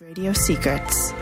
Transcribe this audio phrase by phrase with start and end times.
[0.00, 1.12] Radio Secrets.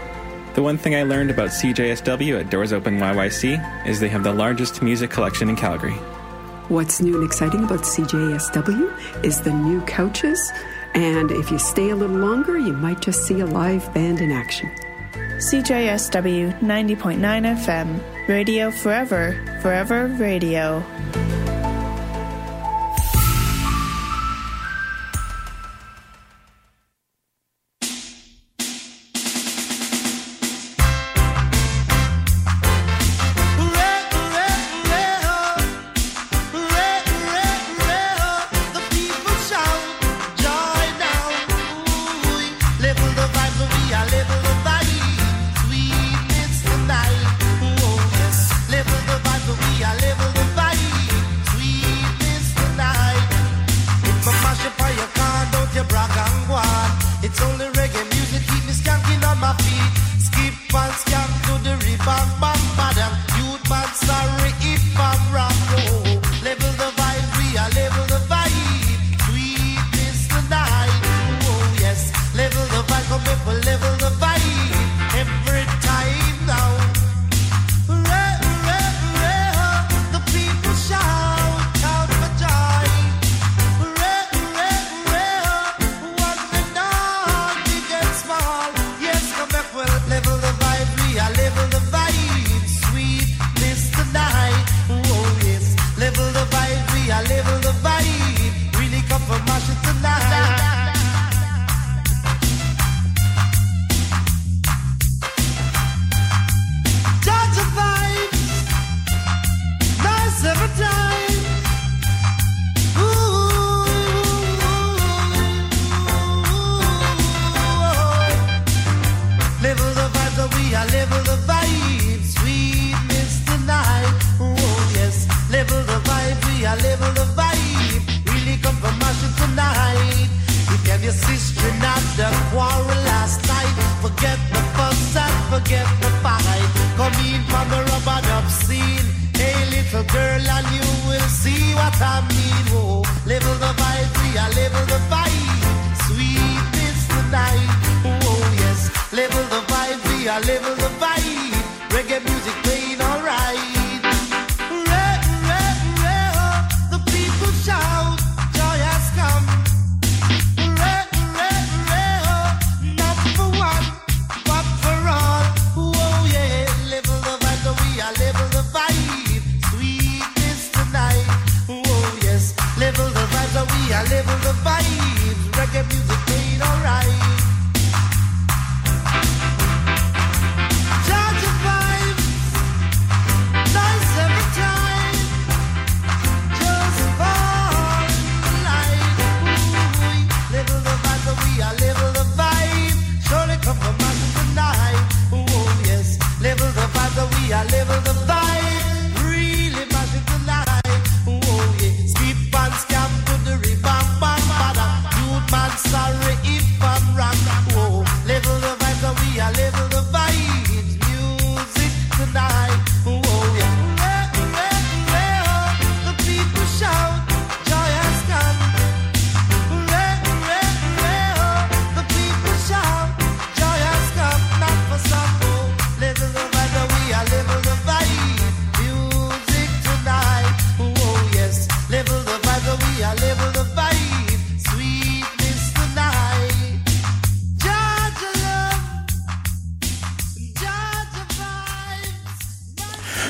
[0.54, 4.34] The one thing I learned about CJSW at Doors Open YYC is they have the
[4.34, 5.94] largest music collection in Calgary.
[6.68, 10.52] What's new and exciting about CJSW is the new couches,
[10.94, 14.30] and if you stay a little longer, you might just see a live band in
[14.30, 14.70] action.
[15.38, 20.84] CJSW 90.9 FM, radio forever, forever radio.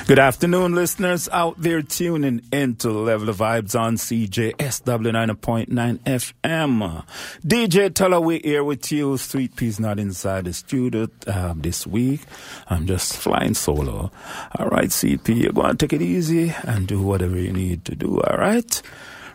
[0.07, 5.67] Good afternoon, listeners out there tuning into Level of Vibes on CJSW 90.9
[5.99, 7.05] FM.
[7.45, 9.17] DJ Tullaway here with you.
[9.17, 12.21] Sweet Pea's not inside the studio uh, this week.
[12.69, 14.13] I'm just flying solo.
[14.57, 17.97] All right, CP, you're going to take it easy and do whatever you need to
[17.97, 18.21] do.
[18.21, 18.81] All right.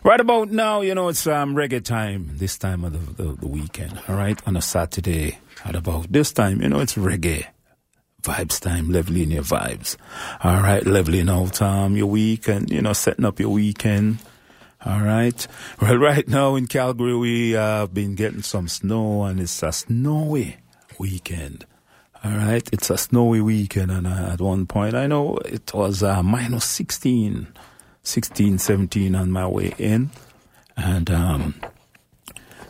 [0.04, 3.46] Right about now, you know, it's um, reggae time, this time of the, the, the
[3.46, 5.38] weekend, all right, on a Saturday.
[5.66, 7.48] At about this time, you know, it's reggae
[8.22, 9.96] vibes time, leveling your vibes.
[10.42, 14.18] All right, leveling out um, your weekend, you know, setting up your weekend.
[14.84, 15.46] All right.
[15.80, 19.70] Well, right now in Calgary, we have uh, been getting some snow and it's a
[19.70, 20.56] snowy
[20.98, 21.66] weekend.
[22.24, 22.68] All right.
[22.72, 23.92] It's a snowy weekend.
[23.92, 27.46] And uh, at one point, I know it was uh, minus 16,
[28.02, 30.10] 16, 17 on my way in.
[30.76, 31.54] And, um,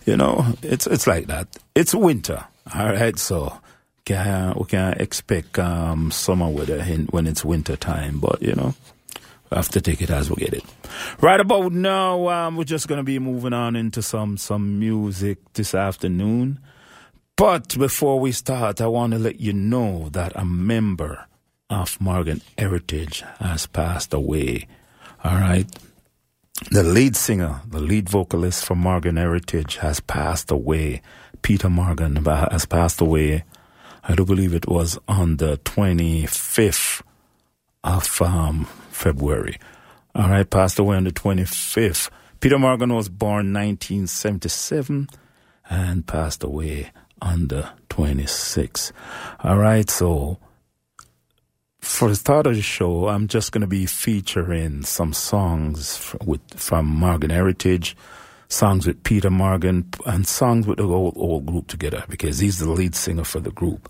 [0.04, 1.48] you know, it's, it's like that.
[1.74, 2.44] It's winter.
[2.74, 3.58] All right, so
[4.04, 8.74] can, we can expect um, summer weather in, when it's winter time, but you know,
[9.50, 10.64] we have to take it as we get it.
[11.20, 15.74] Right about now, um, we're just gonna be moving on into some some music this
[15.74, 16.58] afternoon.
[17.36, 21.26] But before we start, I want to let you know that a member
[21.70, 24.68] of Morgan Heritage has passed away.
[25.24, 25.66] All right.
[26.70, 31.02] The lead singer, the lead vocalist for Morgan Heritage has passed away.
[31.40, 33.44] Peetah Morgan has passed away.
[34.04, 37.02] I do believe it was on the 25th
[37.84, 39.58] of um, February.
[40.14, 42.10] All right, passed away on the 25th.
[42.40, 45.08] Peetah Morgan was born 1977
[45.70, 46.90] and passed away
[47.20, 48.92] on the 26th.
[49.40, 50.38] All right, so
[51.80, 56.40] for the start of the show, I'm just going to be featuring some songs with
[56.56, 57.96] from Morgan Heritage,
[58.52, 62.70] songs with Peetah Morgan, and songs with the whole, whole group together because he's the
[62.70, 63.88] lead singer for the group.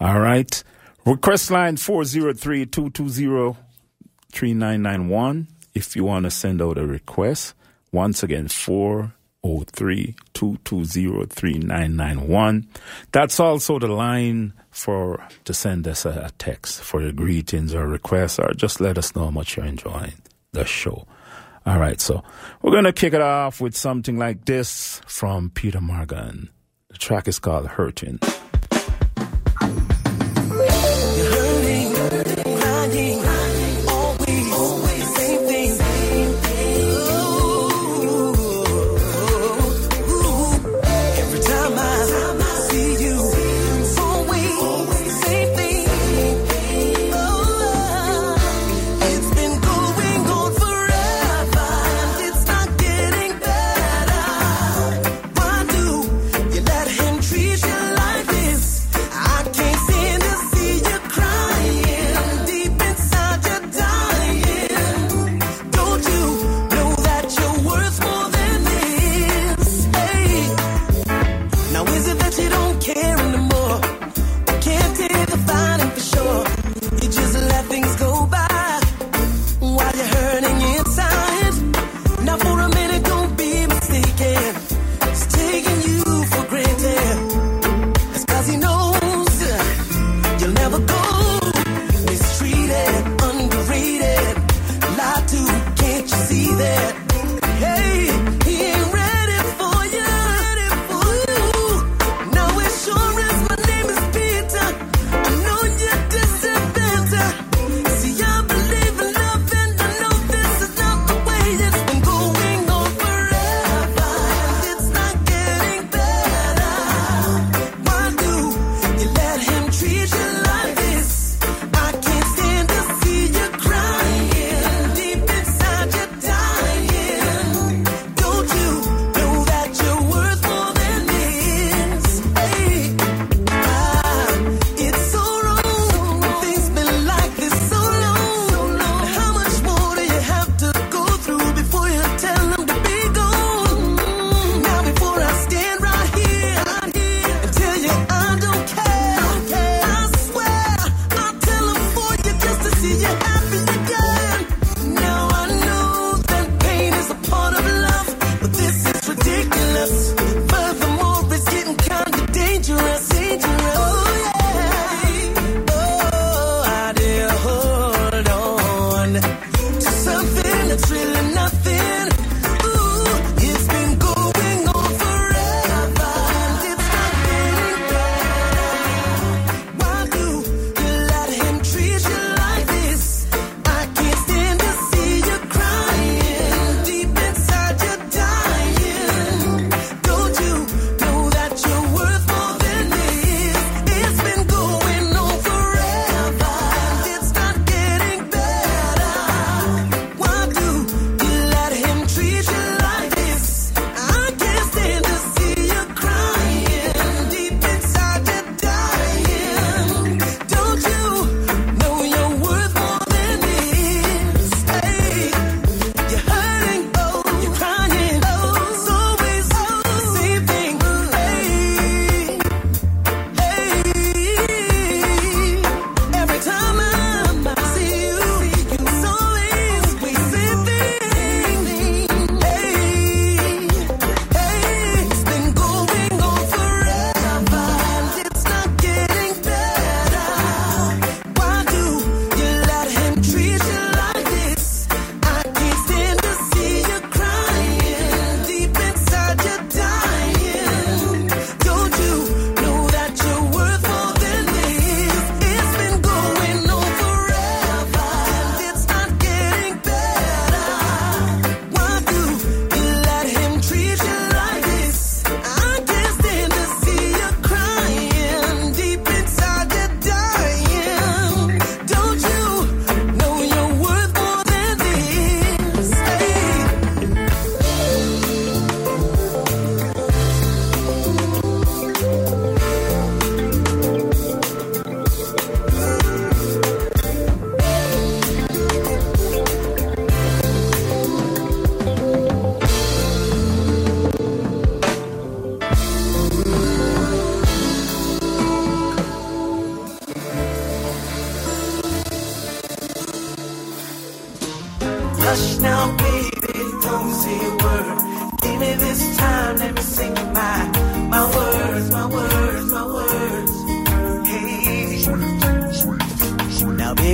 [0.00, 0.62] All right.
[1.04, 3.56] Request line 403 220
[4.32, 7.54] 3991 if you want to send out a request.
[7.92, 12.68] Once again, 403 220 3991.
[13.12, 17.88] That's also the line for to send us a, a text for your greetings or
[17.88, 20.14] requests or just let us know how much you're enjoying
[20.52, 21.06] the show.
[21.70, 22.24] All right, so
[22.62, 26.50] we're going to kick it off with something like this from Peetah Morgan.
[26.88, 28.18] The track is called Hurting.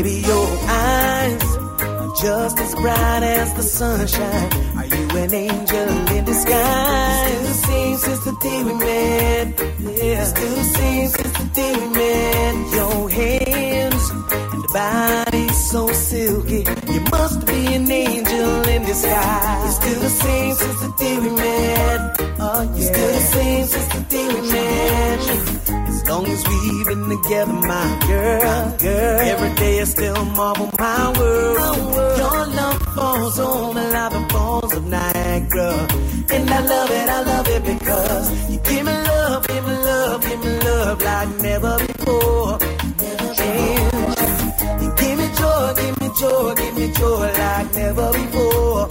[0.02, 1.42] Baby, your eyes
[1.80, 4.50] are just as bright as the sunshine.
[4.78, 7.28] Are you an angel in disguise?
[7.28, 9.46] Still the same since the day we met.
[9.80, 12.54] Yeah, still the same since the day we met.
[12.76, 14.04] Your hands
[14.54, 16.62] and body so silky.
[16.92, 19.76] You must be an angel in disguise.
[19.76, 22.16] Still the same since the day we met.
[22.38, 22.92] Oh, yeah.
[22.92, 25.55] Still the same since the day we met.
[26.08, 29.20] Long as we've been together, my girl, girl.
[29.32, 32.18] Every day I still marvel my world.
[32.18, 35.88] Your love falls on me like the falls of Niagara.
[36.30, 40.22] And I love it, I love it because you give me love, give me love,
[40.22, 42.58] give me love like never before.
[43.48, 48.88] And you give me joy, give me joy, give me joy like never before.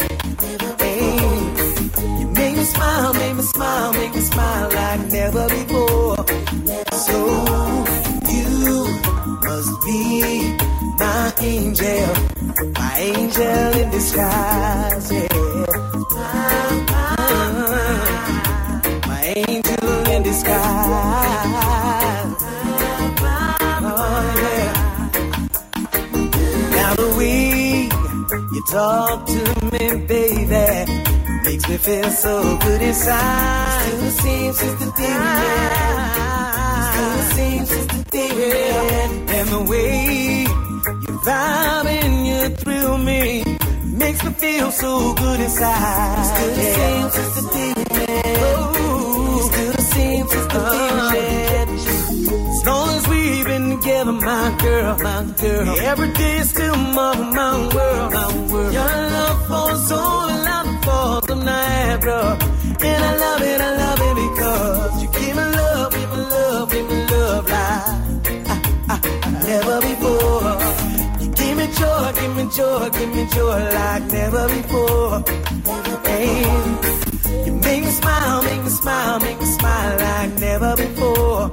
[0.79, 5.84] And you make me smile, make me smile, make me smile like never before.
[7.05, 7.19] So
[8.31, 8.49] you
[9.43, 9.97] must be
[10.97, 12.13] my angel,
[12.73, 15.11] my angel in disguise.
[15.11, 15.27] Yeah.
[19.07, 20.55] My angel in disguise.
[23.87, 24.71] Oh, yeah.
[26.75, 27.89] Now the way
[28.53, 30.67] you talk to me, baby,
[31.43, 33.81] makes me feel so good inside.
[33.83, 35.74] Still the same since the day we.
[36.95, 39.09] The same since the day.
[39.37, 43.43] And the way you vibe and you thrill me
[44.01, 46.25] makes me feel so good inside.
[46.31, 48.37] Still the same since the day we met.
[48.39, 50.59] Oh, still the same since the
[51.13, 51.65] day.
[52.55, 55.79] As long as we've been together, my girl, my girl.
[55.91, 58.73] Every day is still my, my world, my world.
[58.73, 62.37] Your love falls on like the falls of Niagara.
[62.89, 64.94] And I love it, I love it because
[71.79, 75.23] joy, give me joy, give me joy like never before.
[76.07, 81.51] And you make me smile, make me smile, make me smile like never before.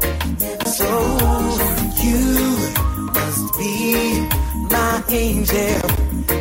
[0.79, 0.89] So
[2.05, 2.23] you
[3.17, 4.27] must be
[4.71, 5.81] my angel,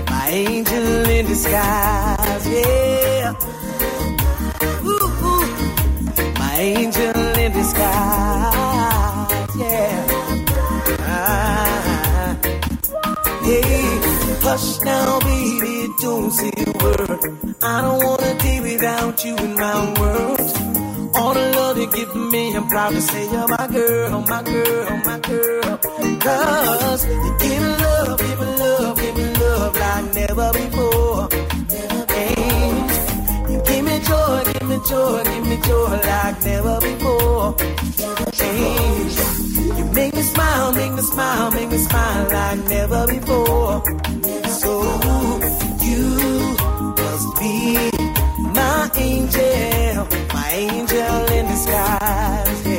[0.09, 3.33] my angel in disguise, yeah.
[4.83, 5.45] Ooh, ooh.
[6.39, 8.60] my angel in disguise,
[14.51, 17.19] hush now, baby, don't say a word.
[17.61, 20.39] I don't wanna day without you in my world.
[21.15, 24.97] All the love you give me, I'm proud to say you're my girl, my girl,
[25.05, 25.77] my girl.
[26.25, 31.29] Cause you give me love, give me love, give me love like never before.
[32.21, 32.91] And
[33.51, 37.55] you give me joy, give me joy, give me joy like never before.
[38.47, 43.83] And you make me smile, make me smile, make me smile like never before.
[48.37, 52.70] My angel, my angel in disguise,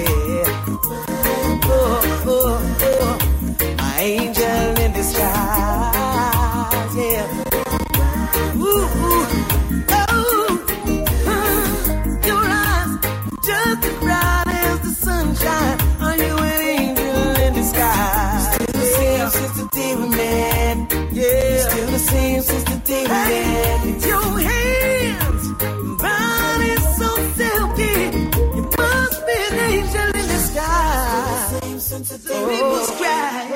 [31.93, 32.49] since the day oh.
[32.49, 33.51] we was crying.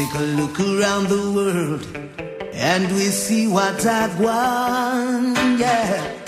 [0.00, 1.82] Take a look around the world
[2.54, 5.34] and we see what I've won.
[5.58, 6.20] Yeah.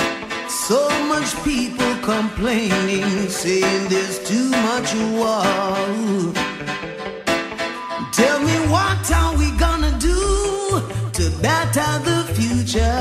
[0.49, 6.41] So much people complaining, saying there's too much war.
[11.42, 12.99] Better the future?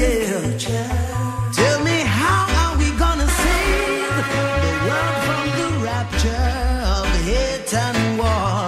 [0.00, 0.58] Yeah.
[1.58, 4.24] Tell me how are we gonna save the
[4.88, 6.50] world from the rapture
[6.96, 8.62] of hate and war?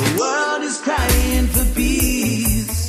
[0.00, 2.88] The world is crying for peace.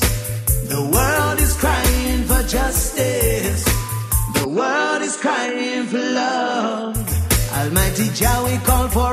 [0.74, 3.63] The world is crying for justice.
[4.39, 6.98] The world is crying for love.
[7.58, 9.09] Almighty Jah, we call for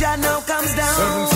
[0.00, 1.28] Jah now comes down.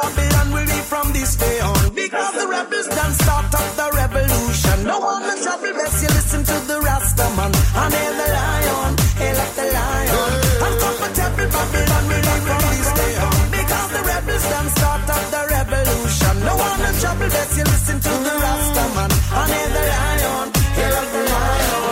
[0.00, 4.78] Babylon will be from this day on because the rebels done start up the revolution.
[4.90, 8.92] No one in trouble, best you listen to the Rastaman and hail the lion,
[9.22, 10.34] hail up the lion.
[10.66, 15.42] Uncomfortable Babylon will be from this day on because the rebels done start up the
[15.58, 16.34] revolution.
[16.42, 20.94] No one in trouble, best you listen to the Rastaman and hail the lion, hail
[21.00, 21.90] up the lion.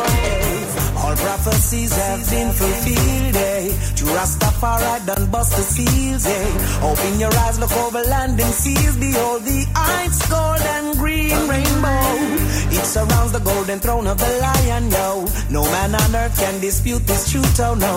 [1.03, 3.58] All prophecies have been fulfilled, eh?
[3.99, 6.81] To Rastafari done bust the seals, eh?
[6.83, 8.97] Open your eyes, look over land and seas.
[8.97, 12.39] Behold the ice, gold and green rainbow.
[12.71, 15.27] It surrounds the golden throne of the lion, yo.
[15.51, 17.95] No man on earth can dispute this truth, oh no.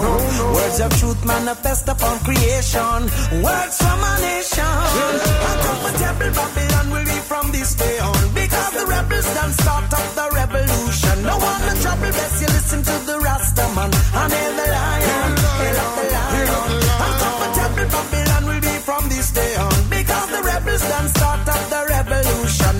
[0.55, 2.99] Words of truth manifest upon creation.
[3.43, 4.65] Words from a nation.
[4.65, 8.33] A Uncomfortable Babylon will be from this day on.
[8.33, 11.15] Because the rebels done start up the revolution.
[11.23, 14.51] No one in trouble, best you listen to the Rastaman and the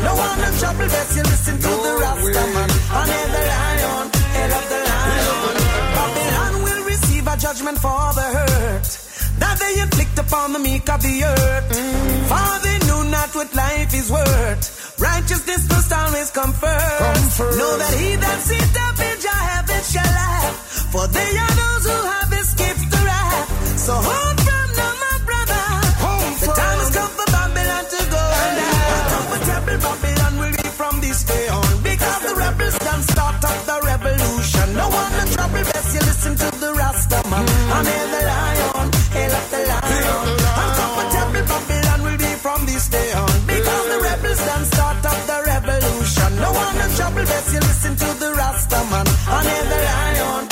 [0.03, 4.05] No one in trouble, best you listen to the Rastaman and hail the lion.
[4.35, 5.55] Hail up the lion.
[5.95, 8.87] Babylon will receive a judgment for the hurt
[9.39, 11.67] that they inflict upon the meek of the earth.
[12.31, 14.99] For they knew not what life is worth.
[14.99, 17.39] Righteousness must always come first.
[17.39, 20.55] Know that he that sits up in your heaven shall laugh.
[20.93, 23.77] For they are those who have escaped the wrath.
[23.79, 24.40] So hold
[34.91, 37.45] one in trouble, best you listen to the Rastaman.
[37.75, 40.27] And hail the lion, hail up the lion.
[40.61, 43.35] Uncomfortable Babylon will be from this day on.
[43.47, 46.31] Because the rebels done start up the revolution.
[46.43, 49.07] No one in trouble, best you listen to the Rastaman.
[49.35, 50.50] And hail the lion,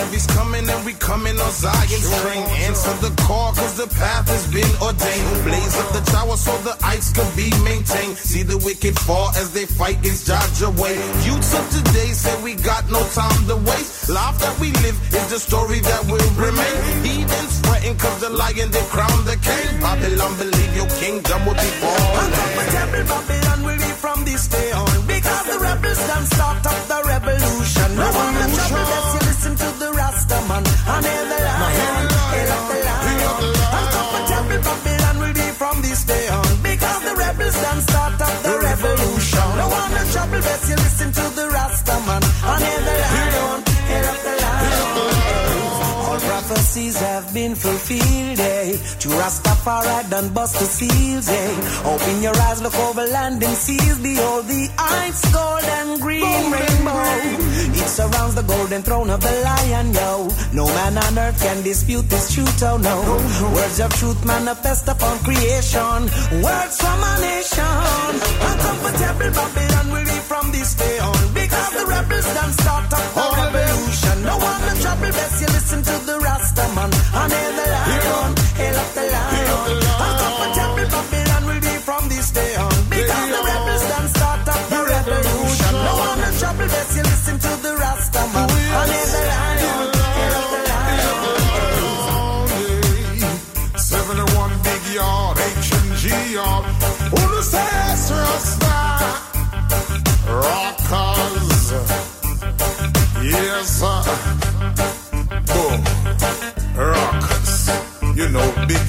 [0.00, 2.44] revolutionaries coming and we coming on Zion's train.
[2.68, 5.44] Answer the call cause the path has been ordained.
[5.44, 8.16] Blaze up the tower so the ice could be maintained.
[8.16, 10.96] See the wicked fall as they fight against Judge away.
[11.24, 14.08] Youths of today say we got no time to waste.
[14.08, 16.76] Life that we live is the story that will remain.
[17.04, 19.80] Heathens fretting cause the lion they crown the king.
[19.80, 22.32] Babylon believe your kingdom will be falling.
[22.32, 24.88] Uncomfortable Babylon will be from this day on.
[25.06, 27.88] Because the rebels done start up the revolution.
[27.96, 28.34] No one
[28.68, 29.19] trouble,
[46.70, 48.38] prophecies have been fulfilled,
[48.72, 48.76] eh?
[49.00, 51.82] To Rastafari done bust the seals, eh?
[51.84, 57.40] Open your eyes, look over land and seas, behold the ice, gold and green rainbow.
[57.80, 60.28] It surrounds the golden throne of the lion, yo.
[60.52, 62.96] No man on earth can dispute this truth, oh no.
[63.54, 66.00] Words of truth manifest upon creation.
[66.42, 68.12] Words from a nation.
[68.48, 71.20] Uncomfortable Babylon will be from this day on.
[71.34, 74.16] Because the rebels done start up the revolution.
[74.24, 76.90] No one in trouble, best you listen to the Rasta man.
[77.20, 77.60] And hail
[78.94, 79.29] the lion,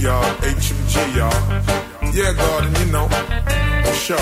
[0.03, 1.33] know, big yard, H and G yard.
[2.13, 3.07] Yeah, God, you know.
[3.85, 4.17] For sure.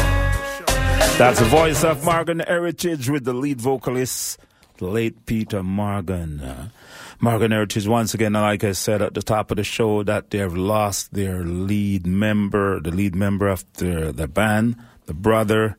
[1.18, 4.40] That's the voice of Morgan Heritage with the lead vocalist,
[4.80, 6.72] late Peetah Morgan.
[7.20, 10.38] Morgan Heritage, once again, like I said at the top of the show, that they
[10.38, 15.76] have lost their lead member, the lead member of the band, the brother,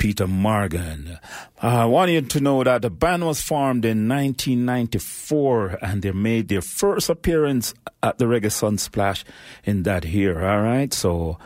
[0.00, 1.18] Peetah Morgan.
[1.62, 6.10] Uh, I want you to know that the band was formed in 1994 and they
[6.12, 9.24] made their first appearance at the Reggae Sunsplash
[9.62, 10.94] in that year, all right?
[10.94, 11.38] So,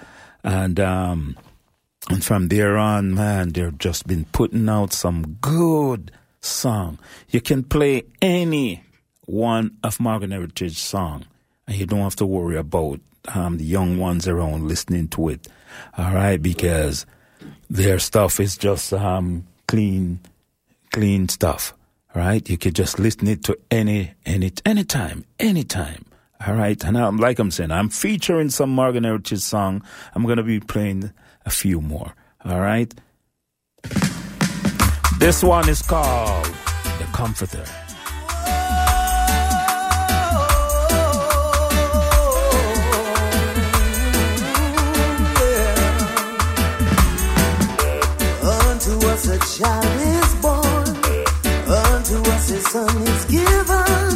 [0.45, 1.37] and, um,
[2.09, 7.01] and from there on, man, they've just been putting out some good song.
[7.31, 8.85] You can play any
[9.23, 11.25] one of Morgan Heritage song,
[11.67, 13.01] and you don't have to worry about
[13.35, 15.49] um, the young ones around listening to it.
[15.99, 17.05] All right, because
[17.71, 20.21] their stuff is just um, clean,
[20.93, 21.75] clean stuff.
[22.15, 22.49] Right?
[22.49, 26.05] you could just listen it to any, any, anytime, anytime.
[26.47, 29.83] All right, and I'm like I'm saying, I'm featuring some Morgan Heritage song.
[30.15, 31.11] I'm gonna be playing
[31.45, 32.15] a few more.
[32.45, 32.93] All right.
[35.19, 36.45] This one is called
[36.99, 37.65] The Comforter.
[49.59, 50.89] Child is born,
[51.69, 54.14] unto us a son is given.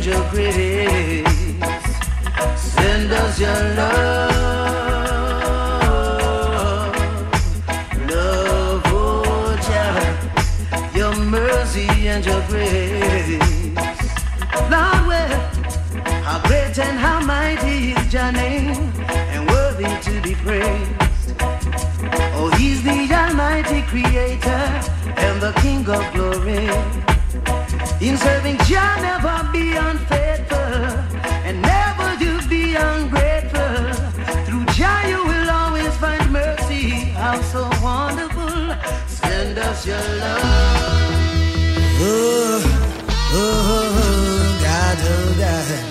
[0.00, 1.26] find your grace.
[2.56, 4.06] Send us your love,
[8.08, 13.40] love, oh Jah, your mercy and your grace.
[14.70, 15.40] Lord, well,
[16.22, 21.34] how great and how mighty is your name, and worthy to be praised.
[22.34, 24.62] Oh, He's the Almighty Creator
[25.16, 26.99] and the King of Glory.
[28.00, 30.56] In serving Jah, never be unfaithful
[31.44, 33.92] and never you be ungrateful.
[34.46, 36.88] Through Jah, you will always find mercy.
[37.12, 38.74] How so wonderful!
[39.06, 40.40] Send us your love.
[42.02, 45.89] Oh, oh, oh, oh God, oh, God.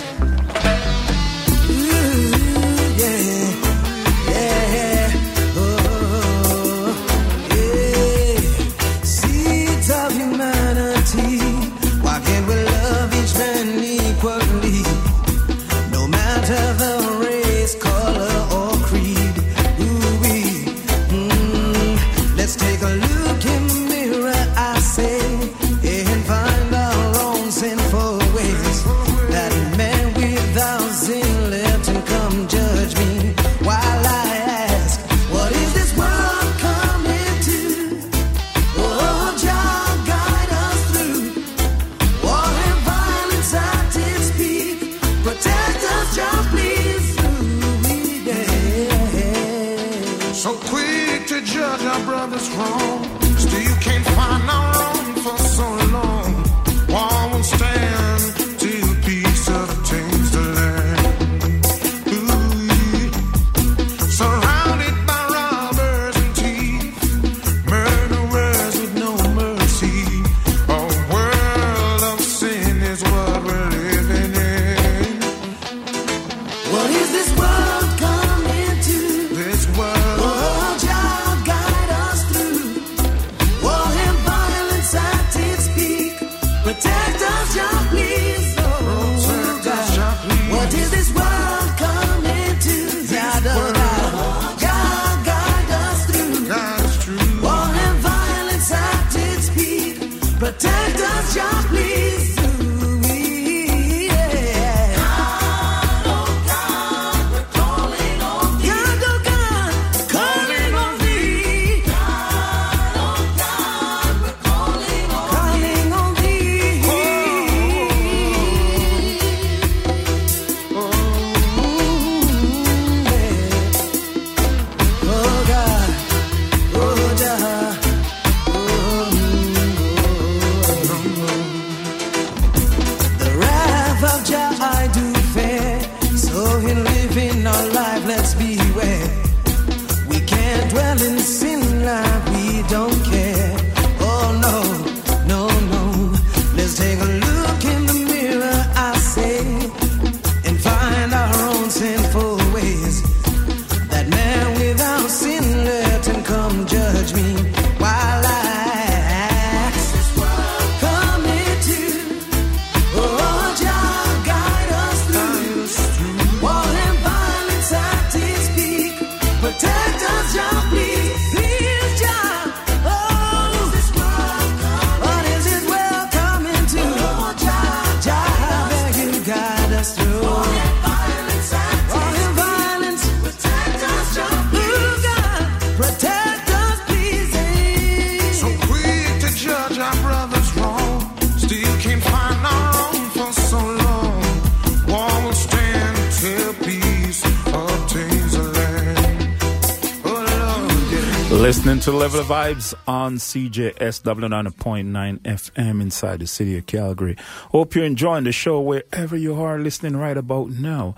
[201.90, 207.16] To Level The Vibes on CJSW 90.9 FM inside the city of Calgary.
[207.52, 210.94] Hope you're enjoying the show wherever you are listening right about now.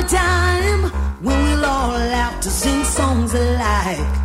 [0.06, 0.82] A time
[1.22, 4.16] when we'll all have to sing songs alike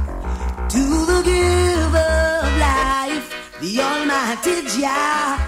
[0.69, 2.13] to the giver
[2.45, 3.27] of life,
[3.61, 5.39] the Almighty Jah.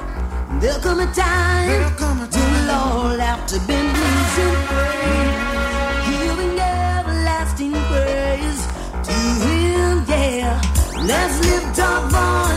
[0.60, 5.22] There'll come a time when we'll all have to bend knees and pray,
[6.08, 8.62] giving everlasting praise
[9.08, 10.04] to Him.
[10.08, 10.60] Yeah,
[11.10, 12.51] let's lift our voice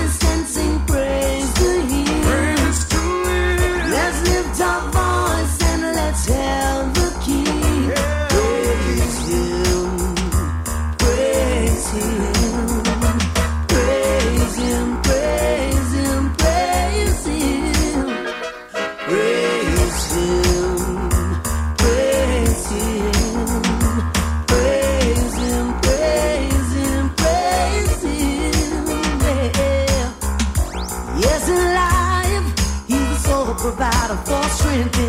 [34.76, 35.05] going through.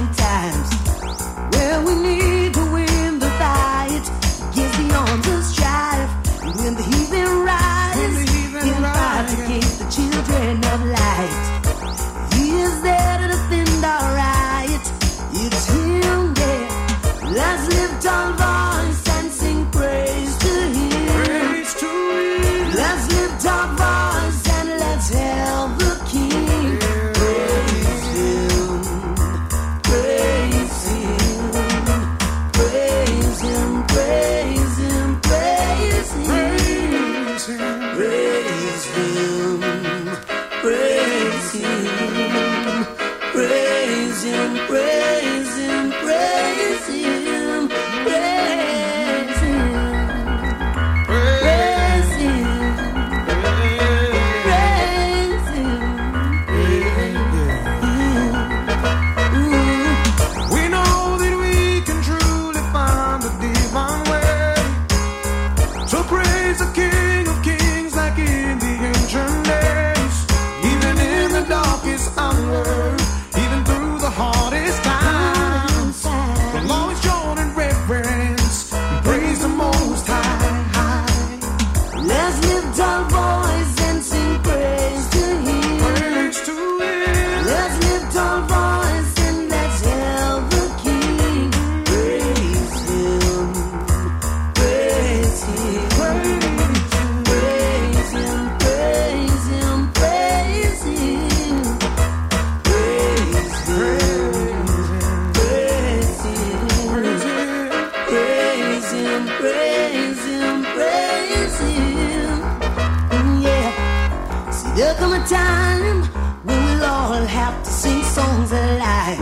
[115.28, 116.02] time
[116.44, 119.18] when we'll all have to sing songs alive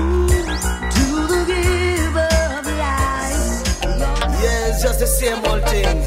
[0.97, 3.81] to the giver of life.
[4.43, 6.05] Yeah, it's just the same old thing.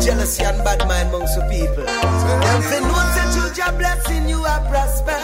[0.00, 1.84] Jealousy and bad mind amongst the people.
[1.84, 5.17] Them say, no, say, you blessing, you are prosperous."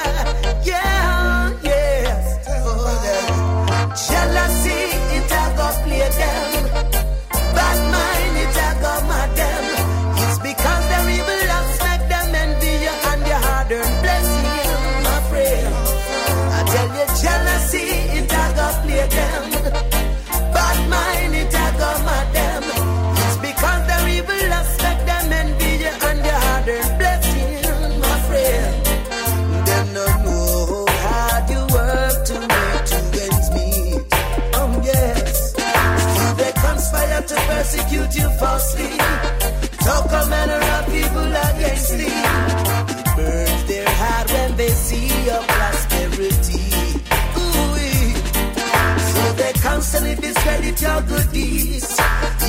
[50.44, 51.98] credit your good deeds.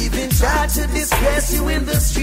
[0.04, 2.15] Even try to disgrace you in the street.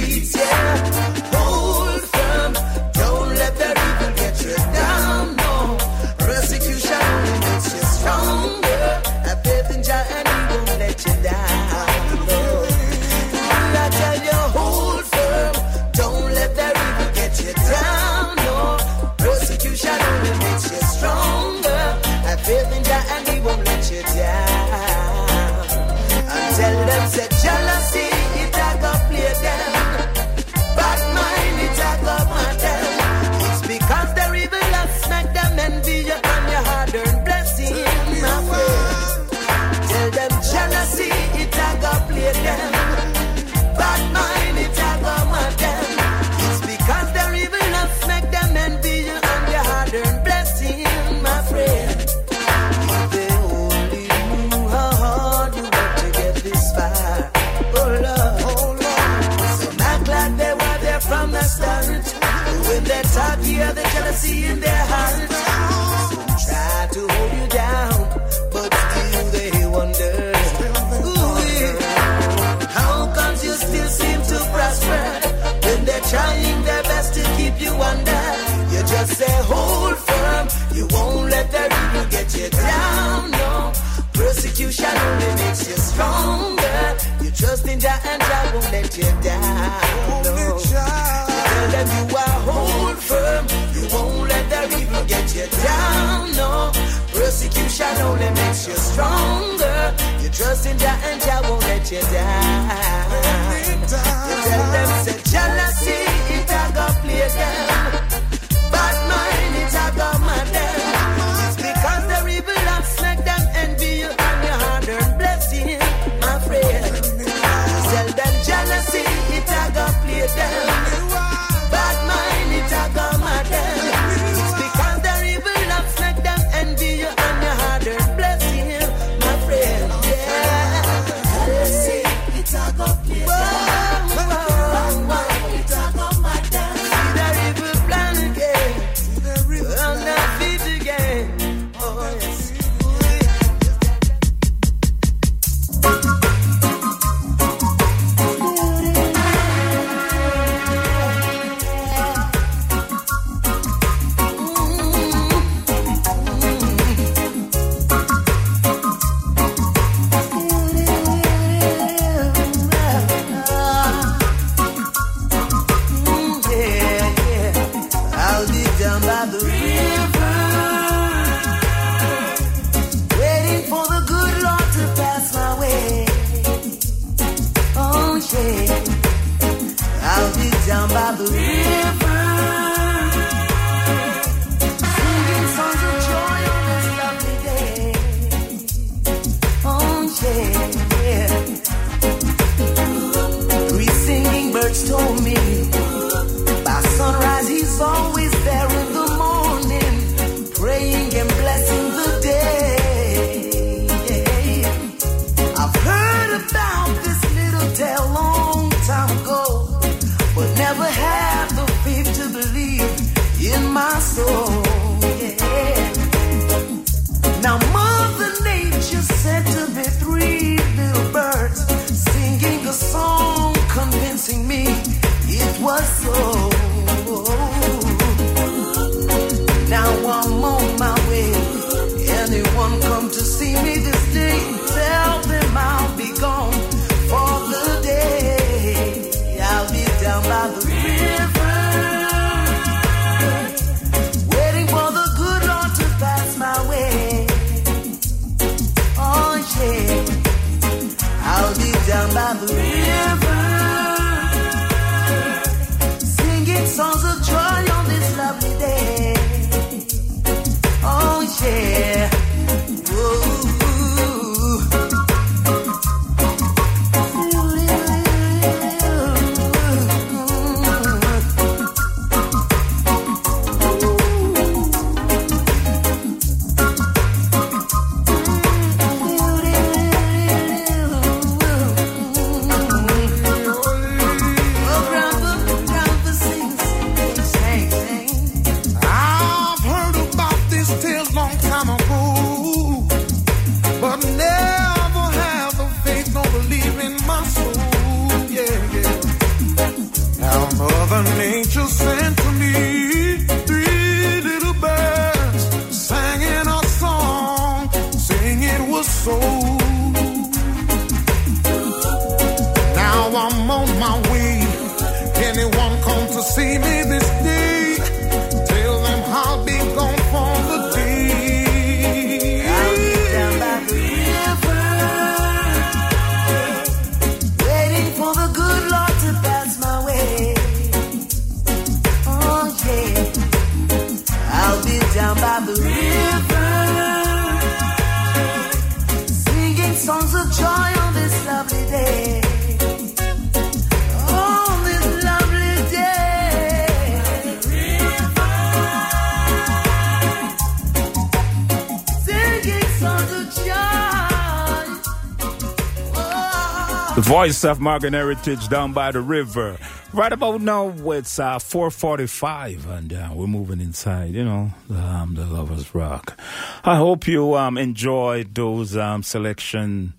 [357.03, 359.59] Voice of Morgan Heritage down by the river.
[359.93, 365.27] Right about now, it's uh, 445, and uh, we're moving inside, you know, um, the
[365.27, 366.19] Lovers Rock.
[366.65, 369.95] I hope you um, enjoyed those um, selection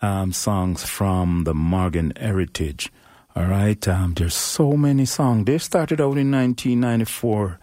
[0.00, 2.90] um, songs from the Morgan Heritage.
[3.36, 5.44] All right, um, there's so many songs.
[5.44, 7.58] They started out in 1994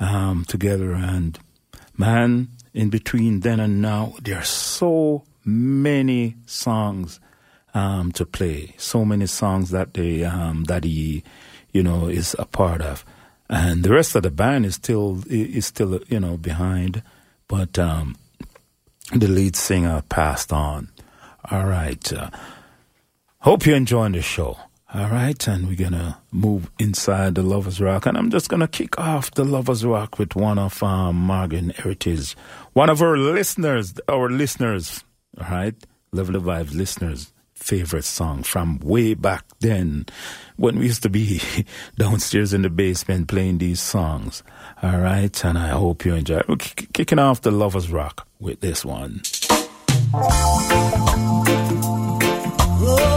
[0.00, 1.38] um, together, and
[1.96, 7.20] man, in between then and now, there are so many songs
[7.74, 8.74] um, to play.
[8.78, 11.22] So many songs that they um, that he,
[11.72, 13.04] you know, is a part of,
[13.50, 17.02] and the rest of the band is still is still you know behind,
[17.48, 18.16] but um,
[19.12, 20.88] the lead singer passed on.
[21.50, 22.12] All right.
[22.12, 22.30] Uh,
[23.40, 24.58] hope you're enjoying the show.
[24.94, 28.96] All right, and we're gonna move inside the Lovers Rock, and I'm just gonna kick
[28.96, 32.36] off the Lovers Rock with one of um, Morgan Heritage,
[32.74, 35.02] one of our listeners, our listeners,
[35.36, 35.74] all right,
[36.12, 37.32] Level The Vibes listeners
[37.64, 40.04] favorite song from way back then
[40.56, 41.40] when we used to be
[41.98, 44.42] downstairs in the basement playing these songs.
[44.82, 46.42] All right, and I hope you enjoy.
[46.92, 49.22] Kicking off the Lovers Rock with this one.
[52.86, 53.13] Oh,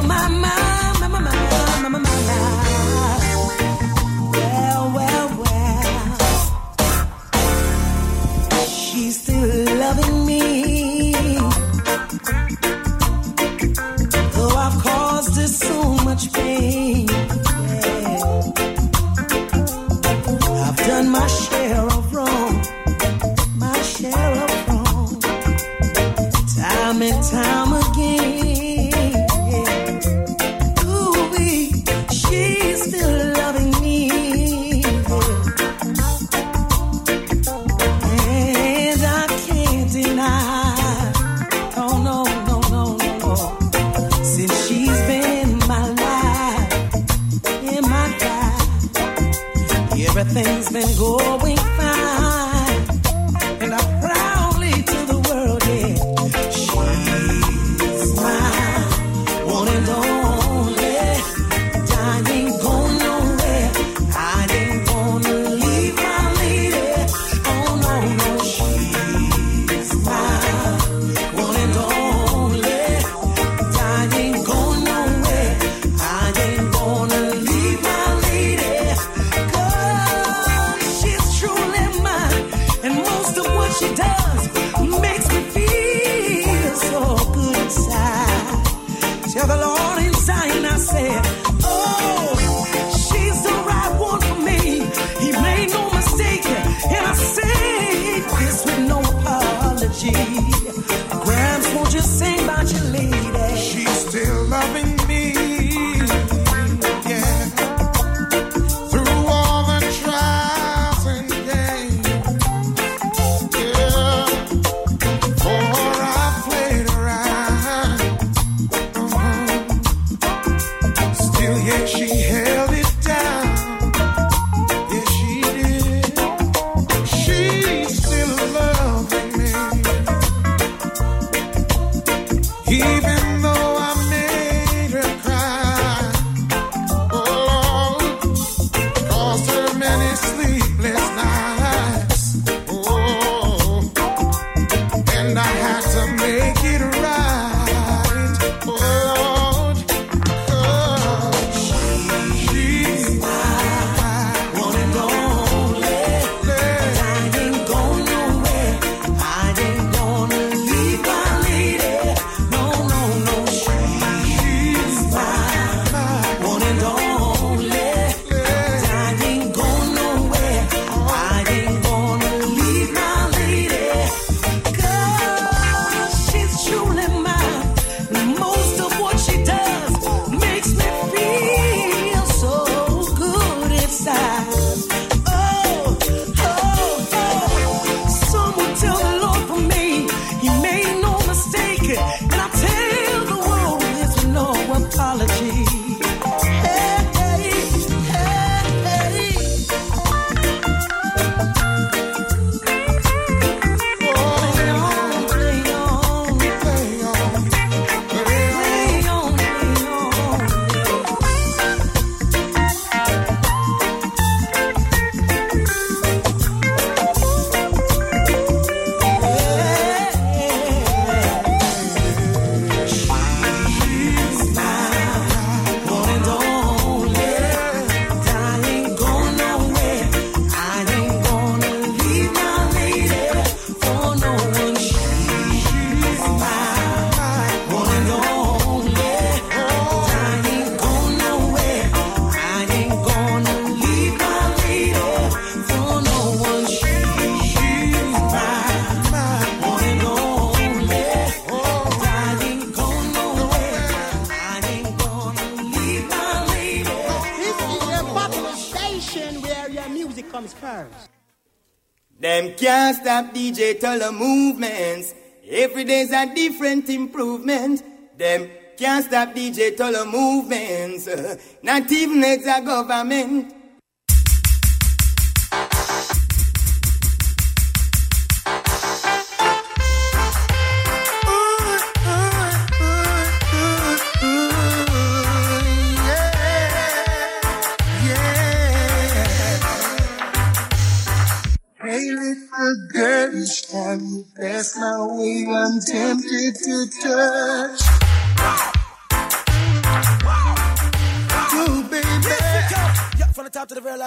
[263.80, 265.14] Tell movements.
[265.50, 267.84] Every day's a different improvement.
[268.18, 271.08] Them can't stop DJ tell movements.
[271.64, 273.54] Not even a government.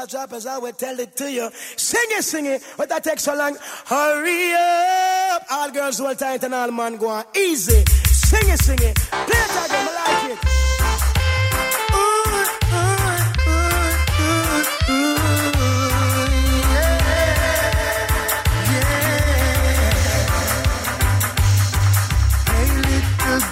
[0.00, 1.50] Last drop, as I would tell it to you.
[1.76, 3.56] Sing it, sing it, but that takes so long.
[3.86, 5.44] Hurry up.
[5.50, 7.84] All girls hold tight and all man go on easy.
[8.06, 8.96] Sing it, sing it.
[8.96, 10.38] Play it again, I like it.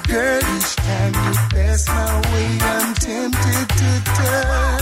[0.08, 4.77] Girl, each time you pass my way, I'm tempted to touch.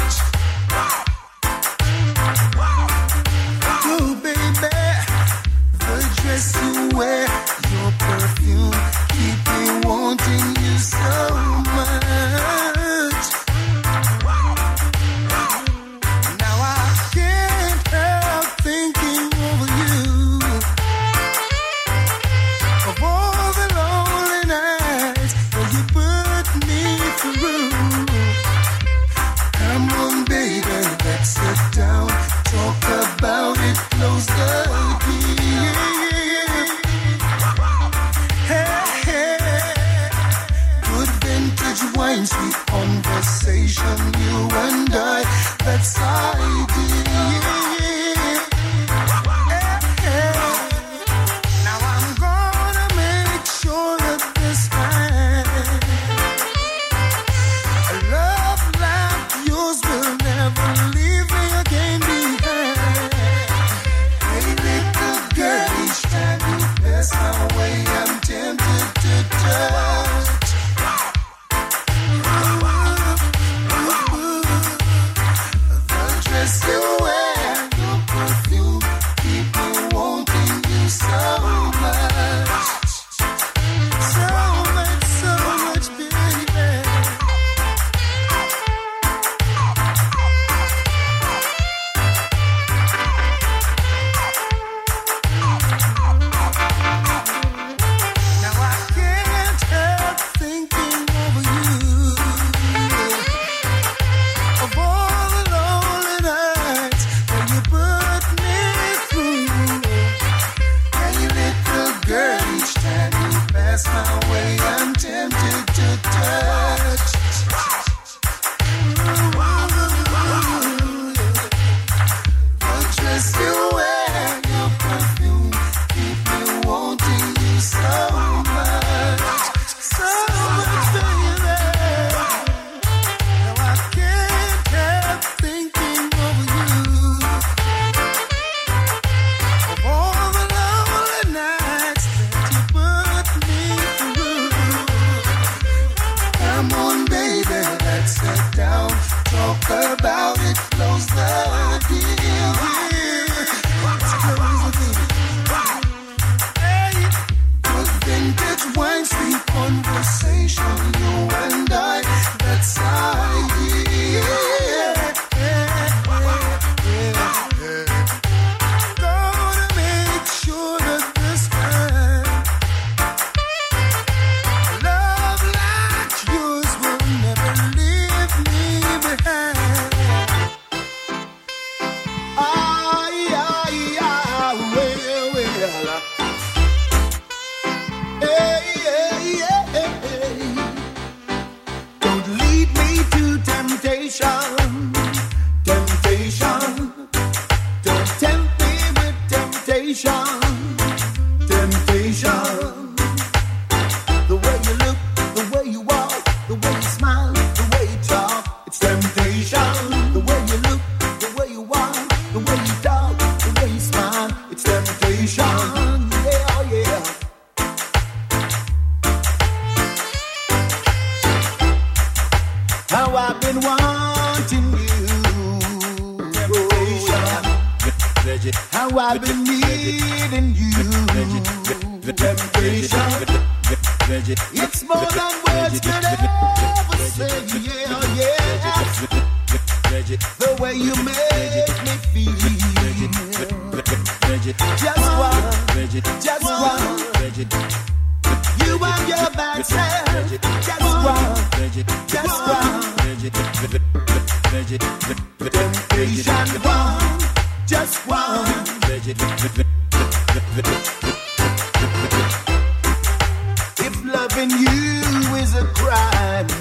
[6.96, 7.26] Wear,
[7.72, 8.72] your perfume,
[9.12, 11.28] keep me wanting you so
[11.64, 11.75] much.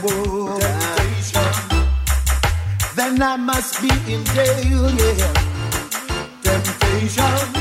[0.05, 0.59] Whoa,
[2.95, 5.33] then I must be in jail, yeah.
[6.43, 7.53] Temptation.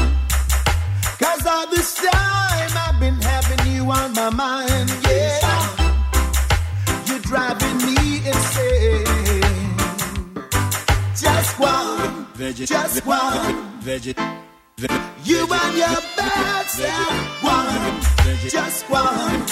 [1.18, 5.40] Cause all this time I've been having you on my mind, yeah.
[7.07, 9.07] You're driving me insane.
[11.16, 13.80] Just one, just one.
[15.24, 18.01] You and your bad self, one,
[18.49, 19.45] just one.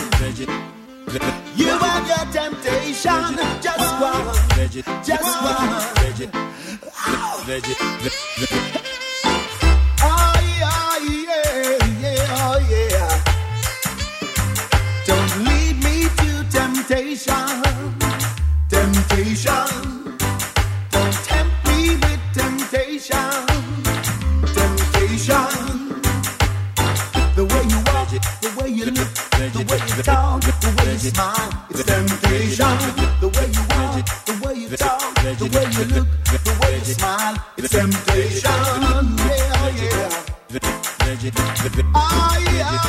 [1.54, 4.34] You and your temptation, just one,
[5.04, 5.82] just one.
[10.04, 13.10] Oh yeah, yeah, yeah, oh yeah.
[15.06, 17.48] Don't lead me to temptation,
[18.68, 19.68] temptation.
[20.90, 23.46] Don't tempt me with temptation,
[24.54, 25.52] temptation.
[27.34, 29.08] The way you walk, the way you look,
[29.62, 32.78] the way you talk, the way you smile, it's temptation.
[33.20, 36.84] The way you walk, the way you talk, the way you look, the way you
[36.84, 38.50] smile, it's temptation.
[39.22, 40.10] Yeah, yeah.
[41.94, 42.82] Ah, yeah,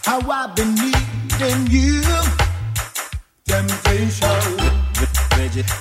[0.06, 0.93] How I've been
[1.70, 2.02] you,
[3.46, 4.32] temptation.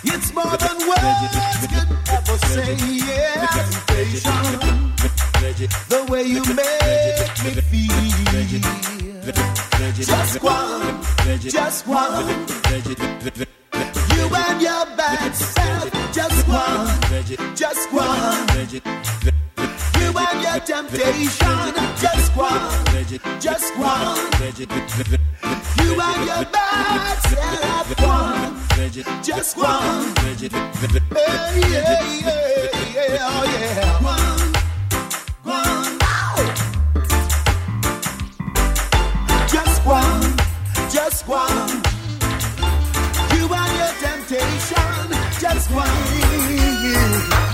[0.02, 2.74] It's more than words could ever say,
[3.54, 4.38] temptation.
[5.88, 8.02] The way you make me feel,
[10.04, 11.00] just one,
[11.38, 12.26] just one.
[14.16, 18.48] You and your bad self, just one, just one.
[20.14, 22.84] Your temptation, just one,
[23.40, 24.16] just one.
[25.78, 27.22] You and your bad
[28.02, 30.14] one, just one.
[30.38, 30.50] Yeah,
[31.62, 31.92] yeah,
[32.92, 34.02] yeah, oh yeah.
[34.02, 34.52] One,
[35.44, 35.98] one,
[39.48, 40.36] just one,
[40.90, 41.82] just one.
[43.34, 45.08] You and your temptation,
[45.40, 47.51] just one.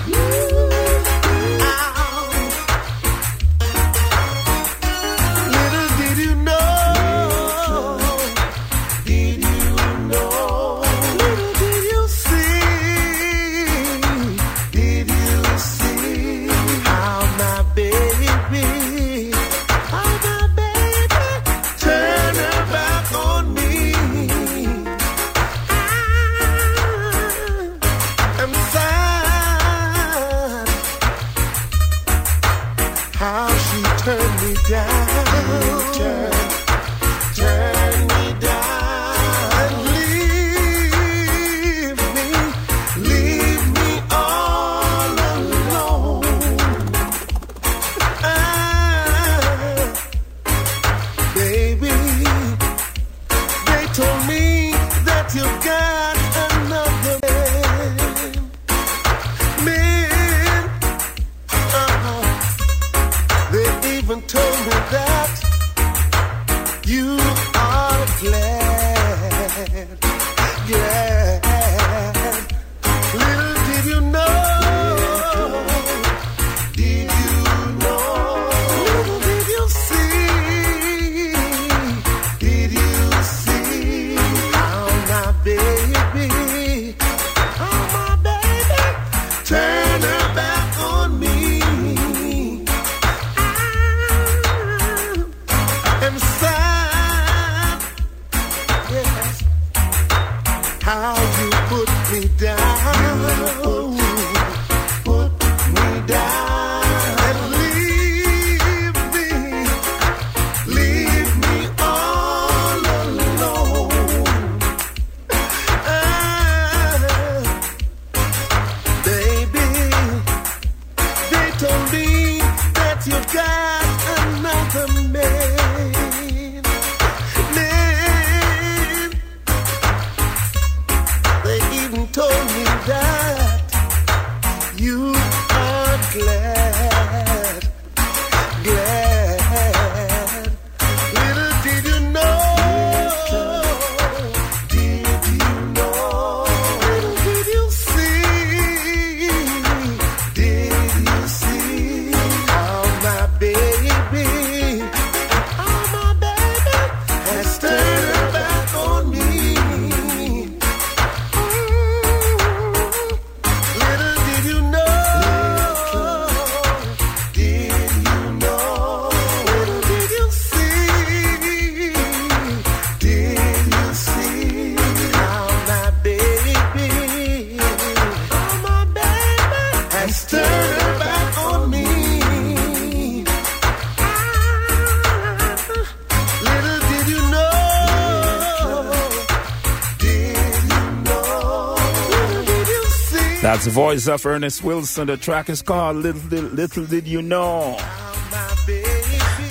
[193.78, 195.06] voice of Ernest Wilson.
[195.06, 197.78] The track is called Little Did, Little Did You Know.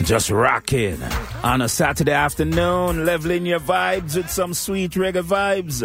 [0.03, 1.01] Just rocking
[1.45, 5.81] on a Saturday afternoon, leveling your vibes with some sweet reggae vibes.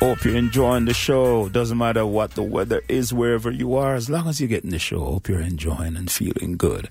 [0.00, 1.48] Hope you're enjoying the show.
[1.48, 4.80] Doesn't matter what the weather is, wherever you are, as long as you're getting the
[4.80, 4.98] show.
[4.98, 6.88] Hope you're enjoying and feeling good.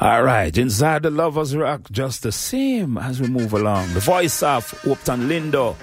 [0.00, 3.92] All right, inside the lovers rock, just the same as we move along.
[3.94, 5.74] The voice of Hopeton Lindo.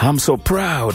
[0.00, 0.94] I'm so proud.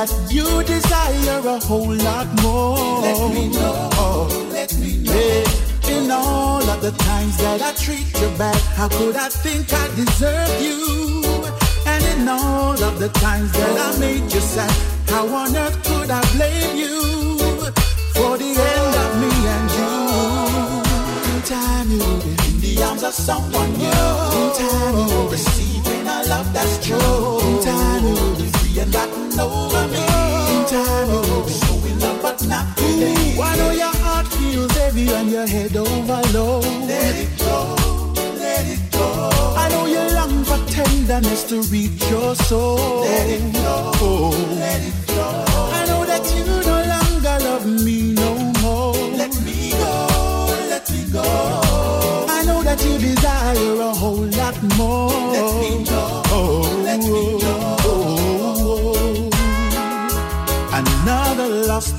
[0.00, 3.02] that you desire a whole lot more.
[3.02, 5.12] Let me know, let me know.
[5.12, 5.94] Yeah.
[5.94, 9.84] In all of the times that I treat you bad, how could I think I
[10.00, 10.80] deserve you?
[11.92, 14.74] And in all of the times that I made you sad,
[15.10, 16.98] how on earth could I blame you
[18.16, 19.92] for the end of me and you?
[21.32, 24.08] In time you will be in the arms of someone new.
[24.40, 27.40] In time you will receiving a love that's true.
[27.48, 30.02] In time you will be free and gotten over me.
[30.50, 30.60] You
[31.82, 33.42] will.
[33.42, 36.64] I know your heart feels heavy and your head overload.
[36.86, 37.76] Let it go,
[38.38, 39.30] let it go.
[39.56, 43.00] I know you long for tenderness to reach your soul.
[43.04, 43.42] Let it
[44.02, 44.30] Oh.
[44.58, 45.44] let it flow.
[45.78, 48.94] I know that you no longer love me no more.
[49.16, 51.22] Let me go, let me go.
[52.28, 55.09] I know that you desire a whole lot more.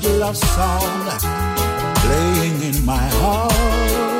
[0.08, 1.08] Love song
[2.00, 4.11] playing in my heart.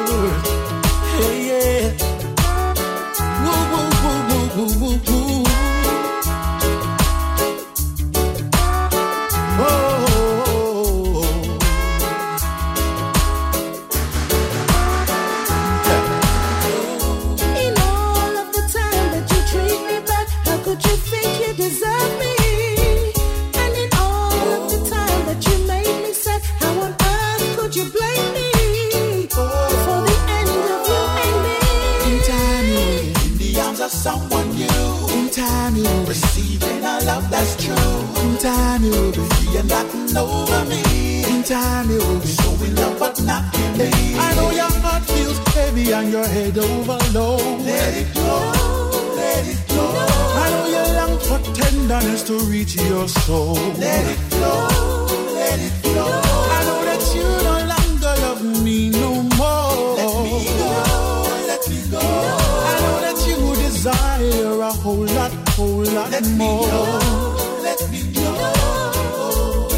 [64.83, 69.69] Whole lot, whole lot Let me know, let me know.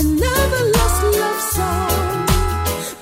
[0.00, 2.26] Another lost love song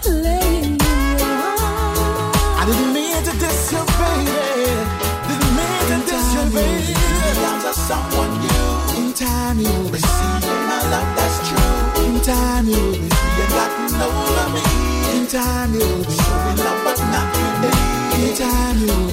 [0.02, 0.78] playing in
[1.22, 2.60] your heart.
[2.60, 4.74] I didn't mean to diss you, baby.
[5.28, 6.94] Didn't mean to diss you, baby.
[7.48, 8.98] Arms of someone new.
[8.98, 12.04] In time you will receiving a love that's true.
[12.04, 13.08] In time you will be
[13.40, 14.64] and gotten over me.
[15.14, 17.98] In time you will be showing love but not today.
[18.18, 19.07] In time you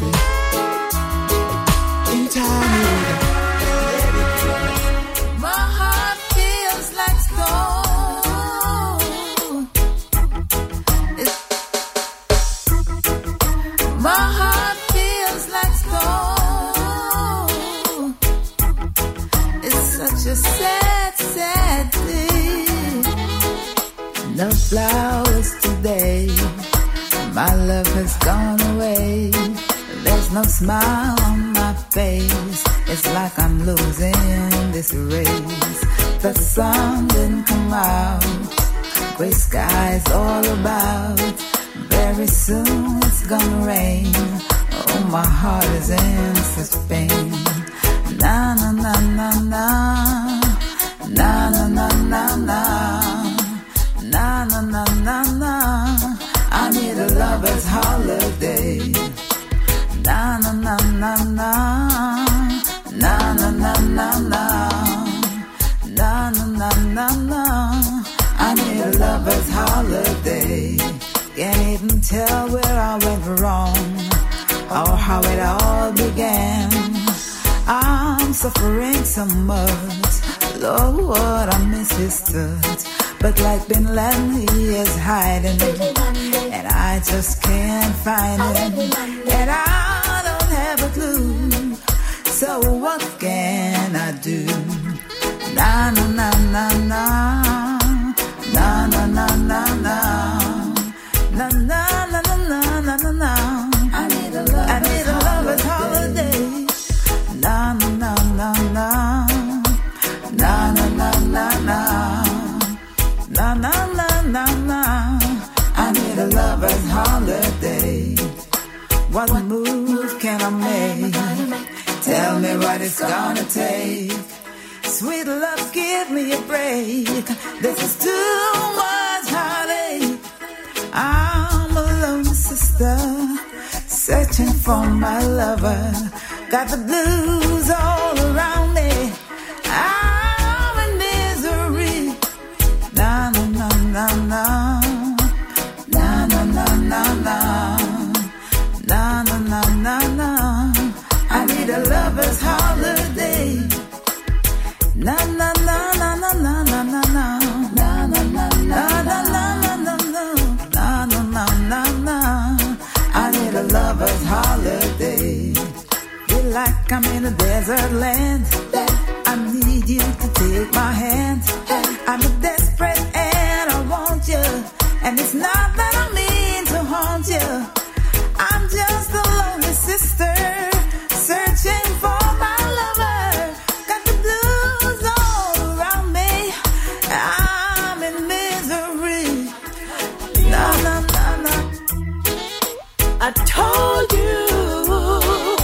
[194.14, 195.57] you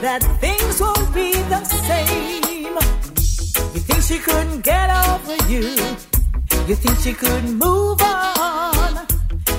[0.00, 2.74] that things won't be the same.
[3.74, 5.68] You think she couldn't get over you?
[6.68, 9.06] You think she couldn't move on?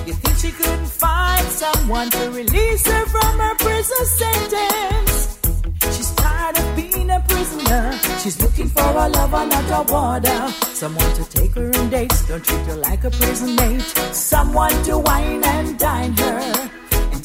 [0.06, 5.38] You think she couldn't find someone to release her from her prison sentence?
[5.96, 7.98] She's tired of being a prisoner.
[8.22, 10.52] She's looking for a lover, not a warder.
[10.82, 13.82] Someone to take her on dates, don't treat her like a prison mate.
[14.12, 16.75] Someone to wine and dine her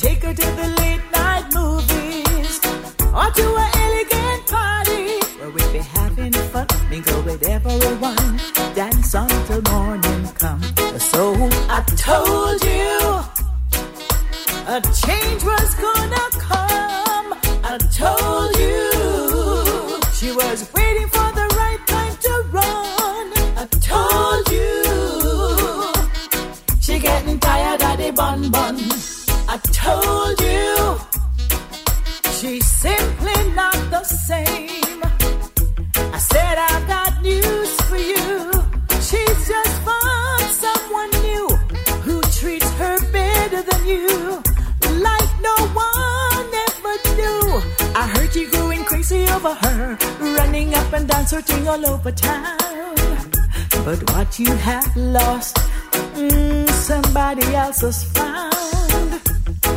[0.01, 2.57] take her to the late night movies
[3.13, 8.39] or to an elegant party where we'd be having fun, mingle with everyone,
[8.73, 10.59] dance until morning come.
[10.97, 11.35] So
[11.69, 12.97] I told you
[14.75, 17.35] a change was gonna come.
[17.63, 20.90] I told you she was waiting
[29.53, 30.97] I told you
[32.39, 35.03] she's simply not the same.
[36.15, 38.49] I said I got news for you.
[39.07, 41.49] She's just found someone new
[42.05, 44.41] who treats her better than you,
[45.03, 47.33] like no one ever do.
[47.93, 49.97] I heard you going crazy over her,
[50.37, 52.57] running up and down, searching all over town.
[53.83, 55.57] But what you have lost,
[56.15, 58.70] mm, somebody else has found.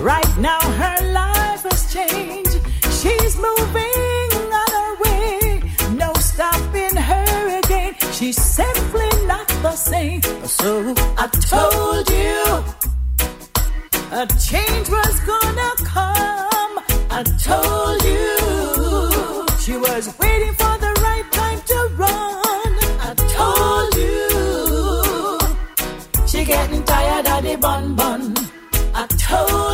[0.02, 2.58] Right now her life has changed.
[2.98, 4.30] She's moving
[4.60, 5.62] on her way.
[5.92, 7.94] No stopping her again.
[8.12, 10.22] She's simply not the same.
[10.44, 12.64] So I told you
[14.12, 16.74] a change was gonna come.
[17.10, 22.72] I told you she was waiting for the right time to run.
[23.08, 24.26] I told you
[26.26, 28.34] she getting tired of the bun bun.
[28.94, 29.73] I told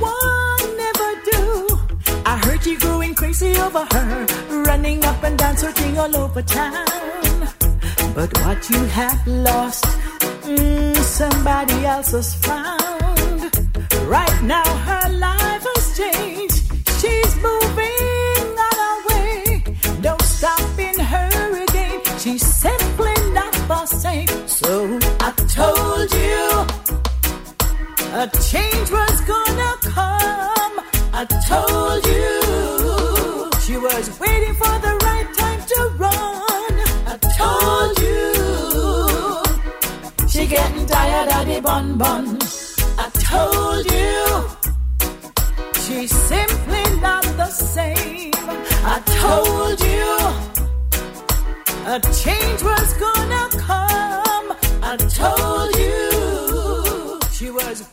[2.63, 4.25] You going crazy over her,
[4.67, 6.85] running up and down, searching all over town.
[8.13, 9.83] But what you have lost,
[10.45, 13.51] mm, somebody else has found.
[14.05, 16.61] Right now, her life has changed.
[16.99, 19.63] She's moving on her way.
[20.03, 21.99] No stopping her again.
[22.19, 24.27] She's simply not the same.
[24.47, 26.67] So I told you
[28.13, 30.60] a change was gonna come.
[31.21, 36.73] I told you she was waiting for the right time to run.
[37.05, 38.23] I told you
[40.27, 42.39] she getting tired of the bun bun.
[42.97, 44.49] I told you
[45.83, 48.31] she's simply not the same.
[48.83, 50.17] I told you
[51.85, 54.57] a change was gonna come.
[54.81, 57.83] I told you she was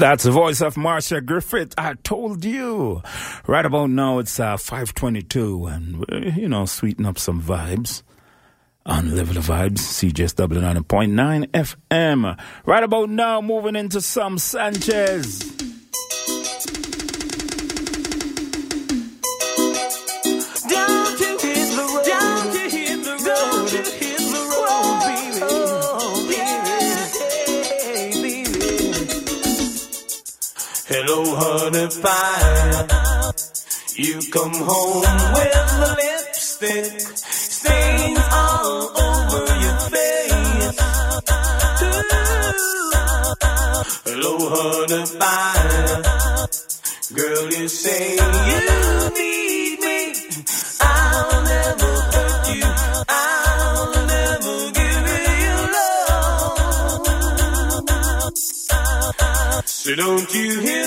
[0.00, 1.74] That's the voice of Marcia Griffith.
[1.76, 3.02] I told you.
[3.46, 8.02] Right about now, it's uh, 522, and, uh, you know, sweeten up some vibes
[8.86, 12.38] on Level of Vibes, CJSW 90.9 FM.
[12.64, 15.69] Right about now, moving into some Sanchez.
[31.72, 31.88] gonna
[33.94, 35.02] you come home
[35.34, 40.80] with the lipstick stains all over your face.
[44.04, 46.02] Hello, honey fire.
[47.14, 48.20] Girl, you say you
[49.14, 50.12] need me.
[50.80, 52.64] I'll never hurt you.
[53.08, 55.06] I'll never give
[55.44, 57.06] you love.
[59.66, 60.79] So don't you hear?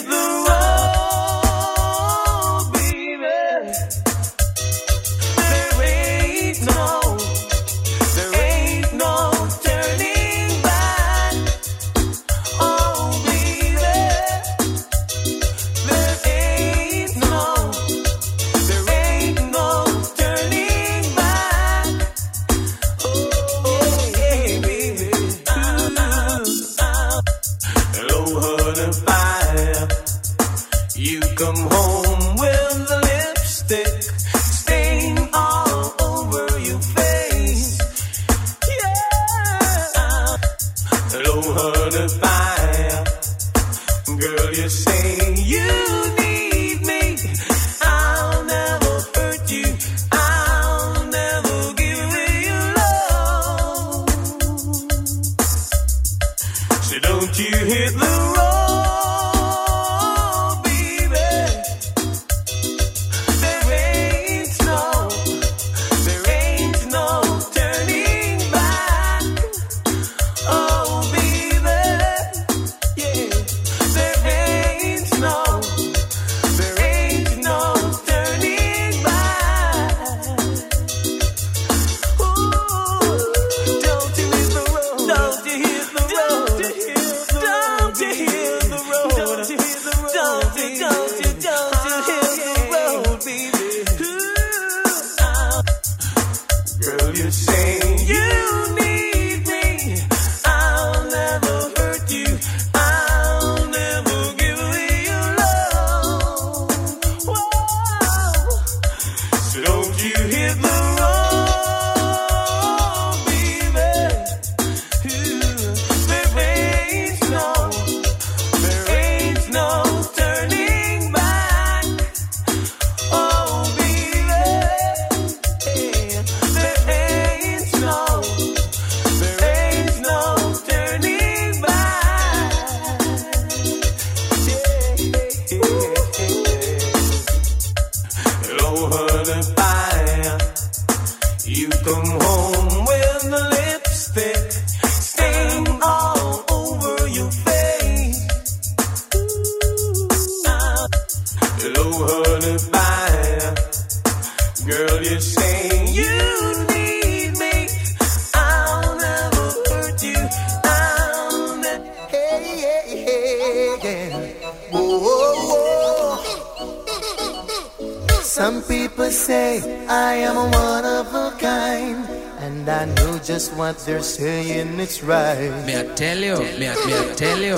[173.85, 175.49] they're saying it's right.
[175.65, 177.57] May I tell you, may I, may I tell you?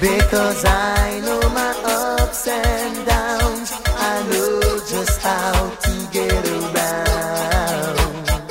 [0.00, 7.96] Because I know my ups and downs, I know just how to get around.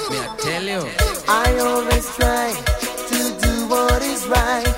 [0.09, 0.83] May I tell you?
[1.27, 2.53] I always try
[3.11, 4.75] to do what is right.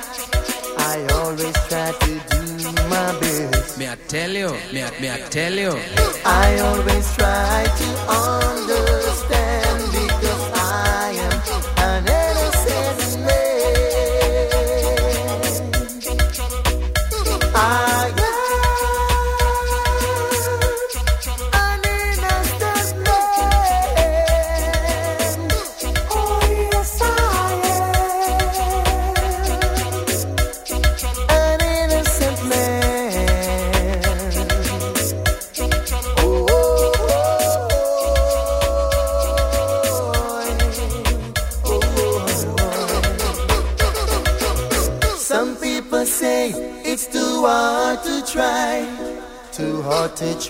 [0.78, 3.78] I always try to do my best.
[3.78, 4.50] May I tell you?
[4.74, 5.72] May I, may I tell you?
[6.26, 9.03] I always try to understand.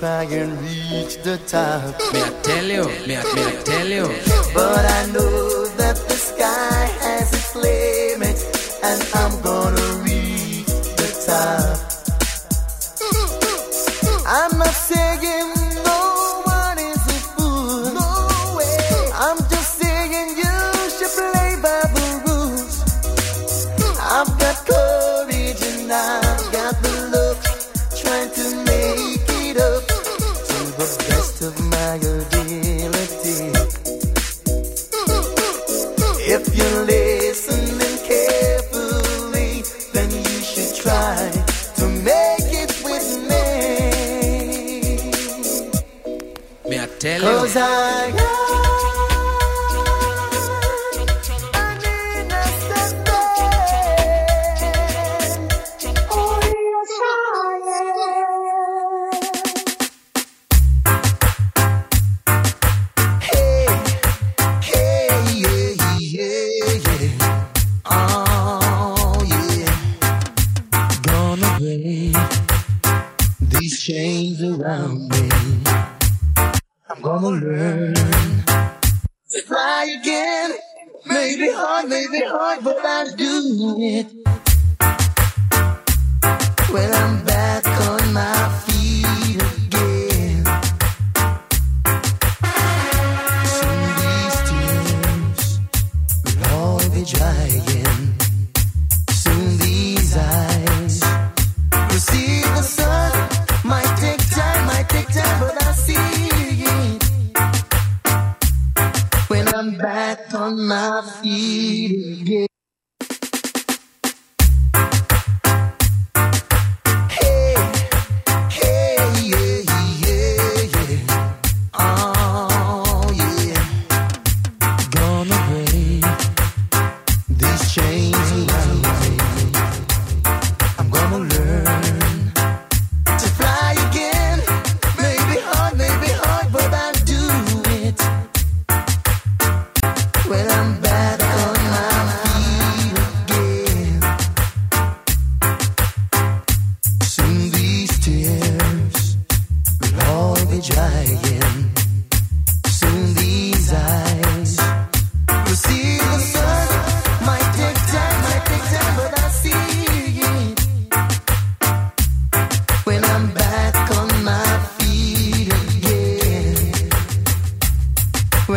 [0.03, 0.59] try and
[0.91, 1.95] reach the top.
[2.11, 4.07] May I tell you, may I, may I tell you?
[4.53, 5.52] But I know.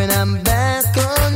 [0.06, 1.35] When I'm back on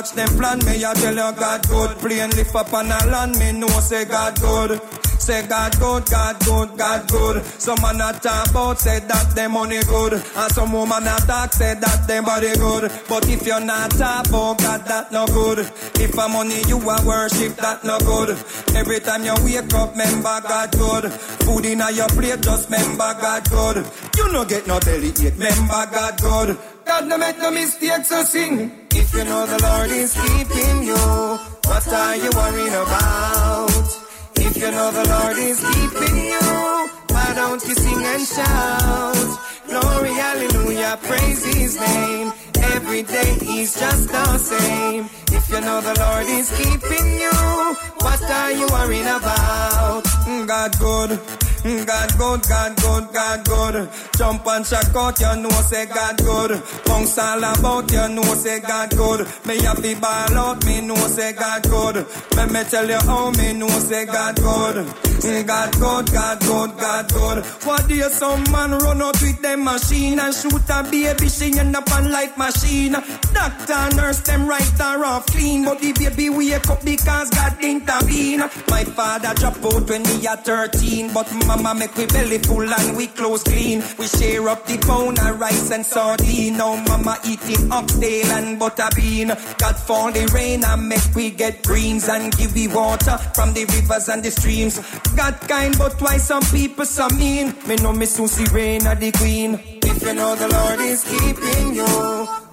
[0.00, 1.98] watch them plan, me I tell you God good.
[1.98, 4.80] Plane lift up on a land, me know say God good.
[5.20, 7.44] Say God good, God good, God good.
[7.44, 10.14] Some man a talk about say that them money good.
[10.14, 12.90] And some woman a talk say that them body good.
[13.06, 15.58] But if you're not talk about God, that no good.
[15.58, 18.30] If a money you a worship, that no good.
[18.74, 21.12] Every time you wake up, remember God good.
[21.44, 23.86] Food in your plate, just remember God good.
[24.16, 26.58] You no get no belly ache, remember God good.
[26.86, 28.72] God no make no mistakes, so sing.
[29.12, 33.88] If you know the Lord is keeping you, what are you worrying about?
[34.36, 39.38] If you know the Lord is keeping you, why don't you sing and shout?
[39.66, 42.32] Glory, hallelujah, praise his name.
[42.74, 45.10] Every day he's just the same.
[45.32, 50.04] If you know the Lord is keeping you, what are you worrying about?
[50.22, 51.18] Mm, God good,
[51.62, 53.88] God good, God good, God good.
[54.16, 56.62] Jump and shock out, you know say God good.
[56.86, 59.20] Bounce all about, you know say God good.
[59.46, 62.06] Me the ball out, me know say God good.
[62.36, 64.86] Let me tell you how me know say God good.
[65.20, 67.44] Mm, God good, God good, God good.
[67.66, 71.58] What do you some man run out with them machine and shoot a baby she
[71.58, 72.92] end up on light machine.
[72.92, 78.40] Doctor, nurse them right her off clean, but the baby wake up because God intervene.
[78.68, 82.96] My father drop out when me at 13, but mama make we belly full and
[82.96, 83.82] we clothes clean.
[83.98, 86.56] We share up the pound of rice and sardine.
[86.56, 89.28] Now mama eating oxtail and butter bean.
[89.58, 93.64] God fall the rain and make we get greens and give we water from the
[93.64, 94.78] rivers and the streams.
[95.16, 97.54] God kind, but why some people so mean?
[97.66, 99.58] Me know me Susie rain of the queen.
[99.82, 101.92] If you know the Lord is keeping you,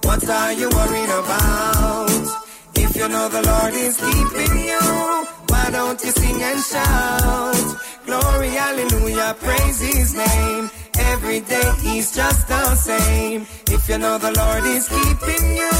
[0.08, 2.44] what are you worried about?
[2.74, 7.78] If you know the Lord is keeping you, why don't you sing and shout?
[8.08, 10.70] Glory, hallelujah, praise his name.
[10.98, 13.42] Every day he's just the same.
[13.68, 15.70] If you know the Lord is keeping you,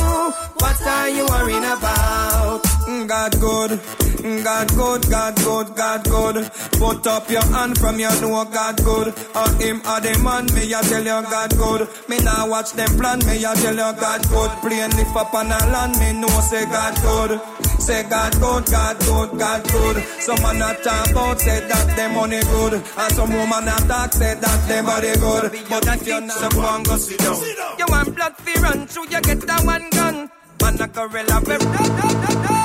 [0.61, 2.78] what are you worrying about?
[2.89, 3.81] God good,
[4.45, 6.51] God good, God good, God good.
[6.81, 9.09] Put up your hand from your know God good.
[9.37, 11.89] Or him or the man, me I tell you God good.
[12.09, 14.51] Me now watch them plan, me I tell you God good.
[14.65, 17.41] Plane lift up on a land, me know say God good.
[17.79, 20.05] Say God good, God good, God good.
[20.21, 22.73] Some man a talk about say that them money good.
[22.73, 25.69] And some woman a talk say that them body good.
[25.69, 27.37] But if you not so go and go sit down.
[27.79, 30.31] You want blood fi run through, you get that one gun.
[30.61, 32.58] Man a gorilla, we coulda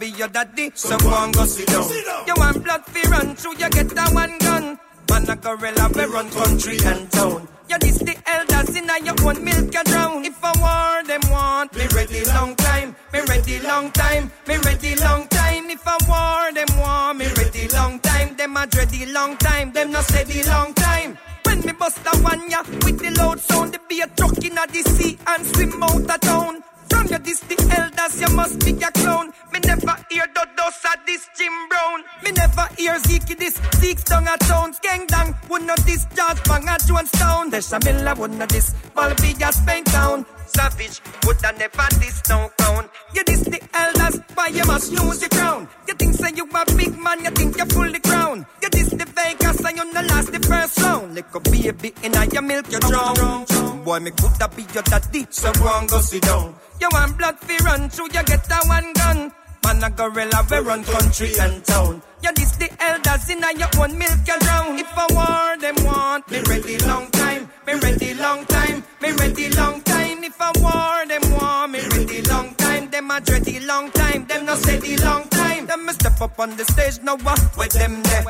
[0.00, 1.86] be your daddy, so go and go sit down.
[2.26, 4.78] You want blood fi run through, you get that one gun.
[5.10, 7.46] Man a gorilla, we run country and town.
[7.68, 10.24] You this the elders in your own milk you drown.
[10.24, 14.96] If a war them want, me ready long time, me ready long time, me ready
[14.96, 15.68] long time.
[15.68, 18.36] If a war them want, me ready long time.
[18.36, 21.18] Them a dready long time, them no steady long time.
[21.44, 24.54] When me bust a one ya with the loud sound, the be a truck in
[24.54, 26.62] the sea and swim out of town.
[27.00, 29.32] From your this the elders, you must be a clown.
[29.54, 32.04] Me never hear dust of this Jim Brown.
[32.22, 34.74] Me never hear Zeke this six tongue a town.
[34.82, 37.50] Gang dang, would not this George Bang a Jonestown.
[37.50, 40.26] There's a Miller, would not this Balby a Spain town.
[40.44, 42.90] Savage, woulda never this no crown.
[43.14, 45.68] You this the elders, why you must lose your crown?
[45.88, 48.44] You think say you a big man, you think you full the crown.
[48.60, 51.14] You this the Vegas, and you no last the first round.
[51.14, 53.46] Little baby in a your milk, you drown.
[53.84, 56.54] Boy, me coulda be your daddy, so go and go sit down.
[56.80, 59.32] You want blood fi run through, you get that one gun.
[59.64, 62.02] Man a gorilla, we run country and town.
[62.22, 64.78] You this the elders in a your own milk, you drown.
[64.78, 69.50] If a war them want, me ready long time, me ready long time, me ready
[69.50, 70.24] long time.
[70.24, 72.88] If a war them want, me ready long time.
[72.90, 75.29] Them a dready long time, them no steady long.
[75.70, 78.24] Them me step up on the stage now, what with them there?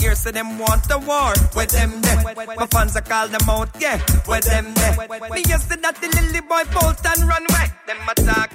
[0.00, 2.22] Here say them want the war, with them there.
[2.56, 4.96] My fans a call them out, yeah, with them there.
[5.28, 7.68] Me used to that the lily boy bolt and run away.
[7.86, 8.48] Them a talk,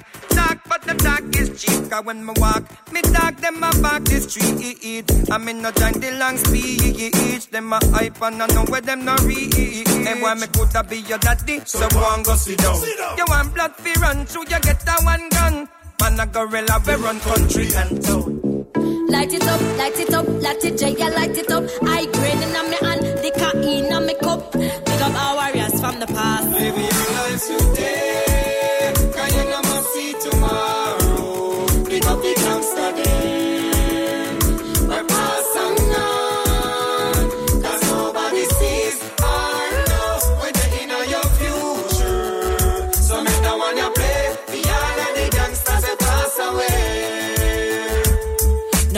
[0.68, 1.88] but the talk is cheap.
[1.88, 5.06] Cause when me walk, me talk them a back the street.
[5.30, 7.46] I mean no join the long speech.
[7.46, 9.54] Them a hype and I know where them no reach.
[9.86, 12.74] And why me coulda be your daddy, so go and go sit down.
[13.16, 15.68] You want blood fi run through, you get that one gun.
[16.00, 18.40] Man a gorilla, we run country and town.
[19.08, 21.64] Light it up, light it up, light it yeah, light it up.
[21.82, 23.30] I grain in my hand, the
[23.64, 24.52] in my cup.
[24.52, 26.48] Pick up our warriors from the past.
[26.50, 26.91] Live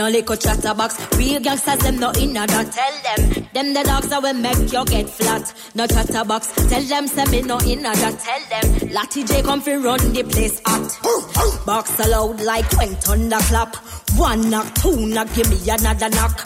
[0.05, 2.47] No liquor chatterbox, real gangsters them no in that.
[2.47, 5.51] Tell them, them the dogs that will make you get flat.
[5.73, 7.97] No chatterbox, tell them say me no in that.
[7.97, 11.65] Tell them, Latty J come fi run the place hot.
[11.65, 13.75] Box aloud like when thunder clap.
[14.15, 16.37] One knock, two knock, give me another knock.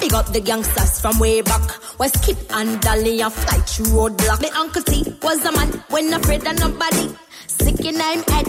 [0.00, 1.70] Big up the gangsters from way back.
[2.00, 4.42] Where Skip and Dolly and fly through roadblock.
[4.42, 7.14] Me uncle T was a man when afraid of nobody.
[7.46, 8.46] Sick in him head,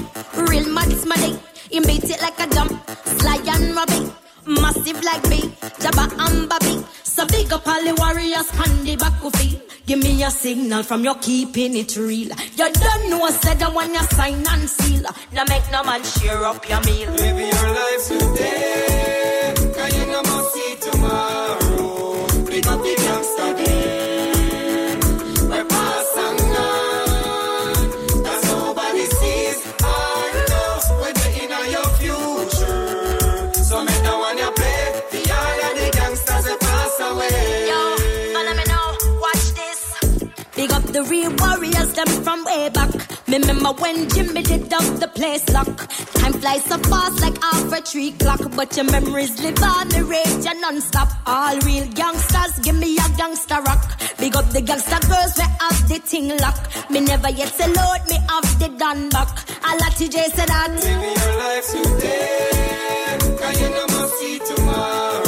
[0.49, 1.38] real mad money.
[1.69, 2.72] He beat it like a jump,
[3.19, 4.11] sly and Robbie.
[4.45, 5.41] Massive like me,
[5.81, 6.85] Jabba and Bobby.
[7.03, 9.38] So big up all the warriors on back of.
[9.88, 12.27] Give me a signal from your keeping it real.
[12.57, 15.03] You don't know said the one you sign and seal.
[15.31, 17.10] Now make no man share up your meal.
[17.11, 19.16] Live your life today,
[40.98, 42.90] the real warriors, them from way back.
[43.28, 45.68] Me remember when Jimmy did up the place lock.
[46.18, 48.41] Time fly so fast like half a tree clock.
[48.56, 51.10] But your memories live on the rage and non-stop.
[51.28, 53.84] All real gangsters, give me a gangster rock.
[54.18, 56.57] Big up the gangster girls, we have the thing lock.
[56.90, 59.30] Me never yet say load, me have the done back.
[59.69, 60.72] A lot TJ said that.
[60.82, 65.27] Living your life today, cause you must see tomorrow.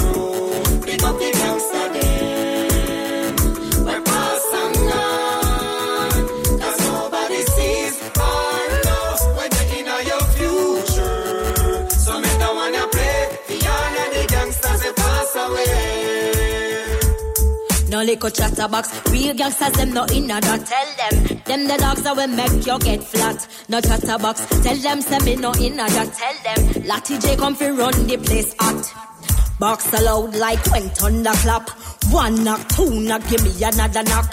[17.99, 20.65] No little chatterbox, real gangsters them no in a that.
[20.65, 23.45] Tell them, them the dogs that will make you get flat.
[23.67, 26.13] No chatterbox, tell them say me no in a that.
[26.13, 29.59] Tell them, Latty J come fi run the place hot.
[29.59, 31.69] Box aloud like when thunder clap.
[32.09, 34.31] One knock, two knock, give me another knock.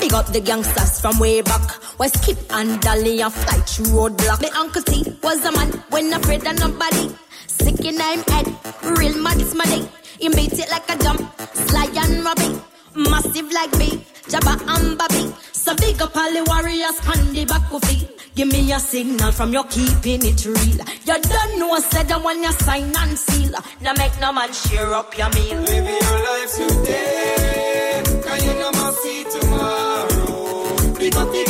[0.00, 1.70] Big up the gangsters from way back.
[1.98, 4.42] Why skip and dolly and fly through roadblock.
[4.42, 7.14] My uncle T was a man when I afraid of nobody.
[7.46, 8.46] Sick in him head,
[8.98, 9.88] real mad smelly.
[10.18, 11.20] He beat it like a jump,
[11.54, 12.60] sly and robby.
[12.94, 15.34] Massive like me, Jabba and Bobby.
[15.52, 18.08] So big up all the warriors on the back of feet.
[18.34, 20.80] Give me a signal from your keeping it real.
[21.04, 23.52] You don't know, said the one you sign and seal.
[23.80, 25.60] Now make no man share up your meal.
[25.60, 30.94] Living your life today, cause you know must see tomorrow.
[30.98, 31.44] Big up the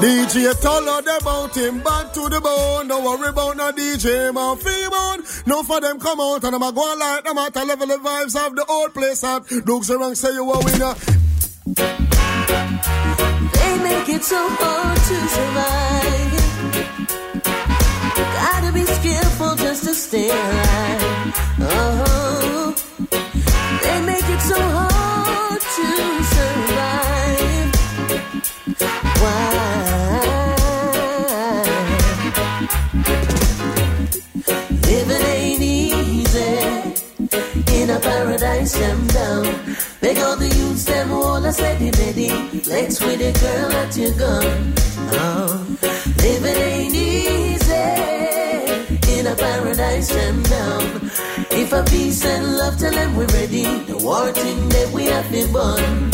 [0.00, 2.88] DJ tell her about him back to the bone.
[2.88, 4.86] Don't worry about no DJ man fee.
[5.46, 7.96] No for them come out and I'm a go like them at a level the
[7.96, 10.94] vibes of the old place at Dukes around say you a winner.
[13.54, 16.42] They make it so hard to survive.
[18.34, 21.34] Gotta be skillful just to stay alive.
[21.60, 22.74] Oh,
[23.82, 25.86] they make it so hard to
[26.34, 26.96] survive.
[29.22, 29.55] Why?
[38.66, 40.00] Paradise Jamdown.
[40.00, 42.30] Beg all the youths them all a steady ready.
[42.60, 44.74] Flex with a girl at your gun.
[45.12, 45.66] Oh,
[46.18, 47.74] living ain't easy
[49.18, 50.82] in a paradise Jamdown.
[51.52, 55.30] If a peace and love tell them we're ready, the war thing that we have
[55.30, 56.10] been born.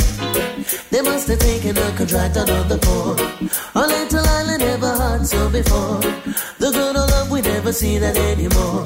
[0.90, 3.16] They must have taken a contract out on the poor.
[3.82, 6.00] A little island never had so before.
[6.58, 8.84] The good old love we never see that anymore.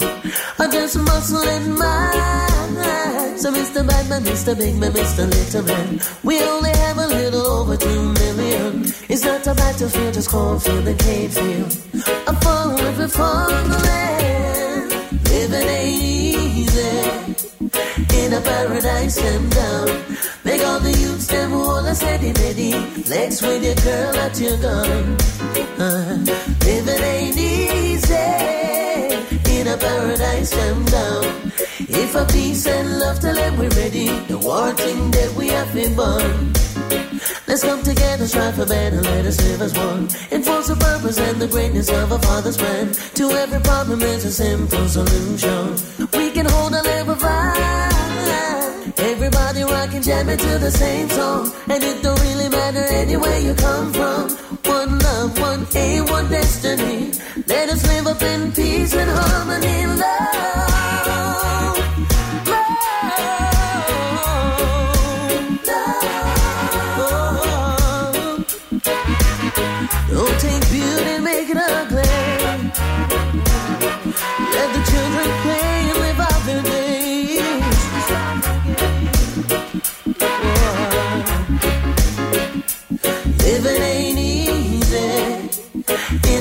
[0.58, 2.55] I just muscle and mind.
[2.76, 3.86] So Mr.
[3.86, 4.56] Batman, Mr.
[4.56, 5.24] Big Man, Mr.
[5.28, 8.84] Little Man, we only have a little over two million.
[9.08, 11.72] It's not a battlefield, just cornfield and cane field.
[12.26, 14.92] A fall river for the land.
[15.30, 17.36] Living easy
[18.20, 20.44] in a paradise Jamdown.
[20.44, 22.72] Make all the youths them all a steady ready.
[23.02, 25.16] Flex with your girl at your gun.
[25.78, 26.18] Uh,
[26.64, 28.14] living ain't easy
[29.60, 31.55] in a paradise Jamdown.
[31.78, 35.72] If a peace and love tell them we're ready, the war thing that we have
[35.74, 36.52] been born.
[37.46, 40.08] Let's come together, strive for better, let us live as one.
[40.32, 42.92] Enforce the purpose and the greatness of our father's plan.
[42.92, 45.76] To every problem is a simple solution.
[46.16, 48.98] We can hold a level vibe.
[48.98, 51.52] Everybody rocking, jamming to the same song.
[51.68, 54.30] And it don't really matter anywhere you come from.
[54.64, 57.12] One love, one aim, one destiny.
[57.46, 60.55] Let us live up in peace and harmony, love.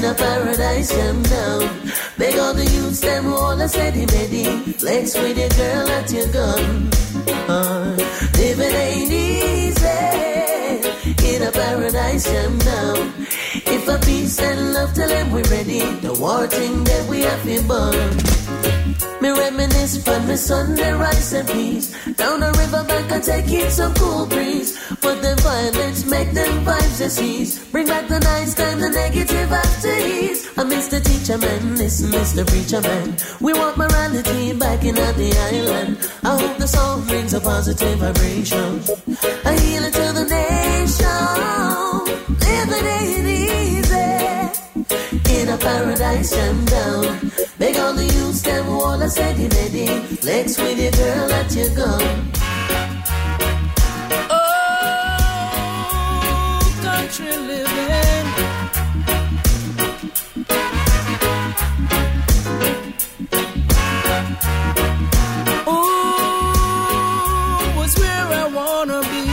[0.05, 1.61] A paradise come down.
[2.17, 4.45] Beg all the youths them all a steady ready.
[4.73, 6.89] Flex with your girl at your gun.
[7.49, 7.95] Uh,
[8.37, 9.65] living ain't easy
[11.33, 13.13] in a paradise come down.
[13.75, 17.43] If a peace and love tell them we're ready, the war thing that we have
[17.43, 18.44] been born.
[19.21, 21.95] Me reminisce from the Sunday rise and peace.
[22.15, 24.77] Down the river bank I take it some cool breeze.
[24.77, 27.63] For the violence, make them vibes a cease.
[27.71, 30.49] Bring back the nice time, the negative after ease.
[30.57, 31.03] I'm Mr.
[31.03, 32.45] Teacher Man, listen, Mr.
[32.45, 33.15] Preacher Man.
[33.39, 35.97] We want morality back in the island.
[36.23, 38.81] I hope the song brings a positive vibration.
[39.45, 40.24] A healer to the
[45.57, 47.31] paradise jam down.
[47.57, 49.87] Beg all the youths, them all are steady, ready.
[50.17, 52.31] Flex with your girl at your gun.
[54.29, 54.39] Oh,
[56.81, 58.27] country living.
[65.67, 66.53] Ooh,
[67.77, 69.25] was where I wanna be.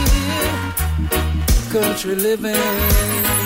[1.71, 3.42] Country living.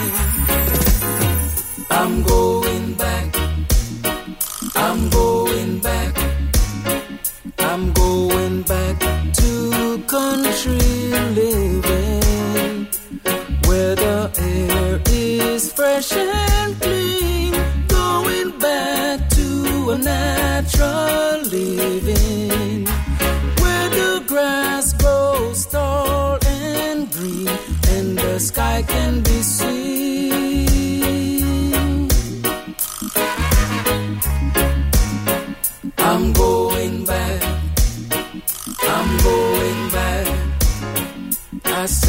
[1.89, 3.35] I'm going back.
[4.75, 6.15] I'm going back.
[7.59, 8.99] I'm going back
[9.33, 10.77] to country
[11.39, 12.87] living
[13.65, 17.53] where the air is fresh and clean.
[17.87, 22.85] Going back to a natural living
[23.61, 27.47] where the grass grows tall and green
[27.89, 29.96] and the sky can be seen.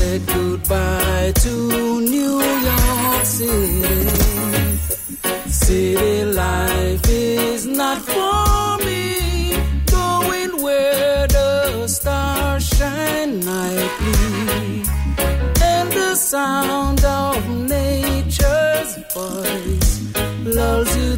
[0.08, 1.52] Said goodbye to
[2.14, 4.08] New York City.
[5.46, 9.04] City life is not for me.
[9.98, 14.84] Going where the stars shine nightly.
[15.72, 17.36] And the sound of
[17.74, 19.90] nature's voice
[20.56, 21.16] lulls you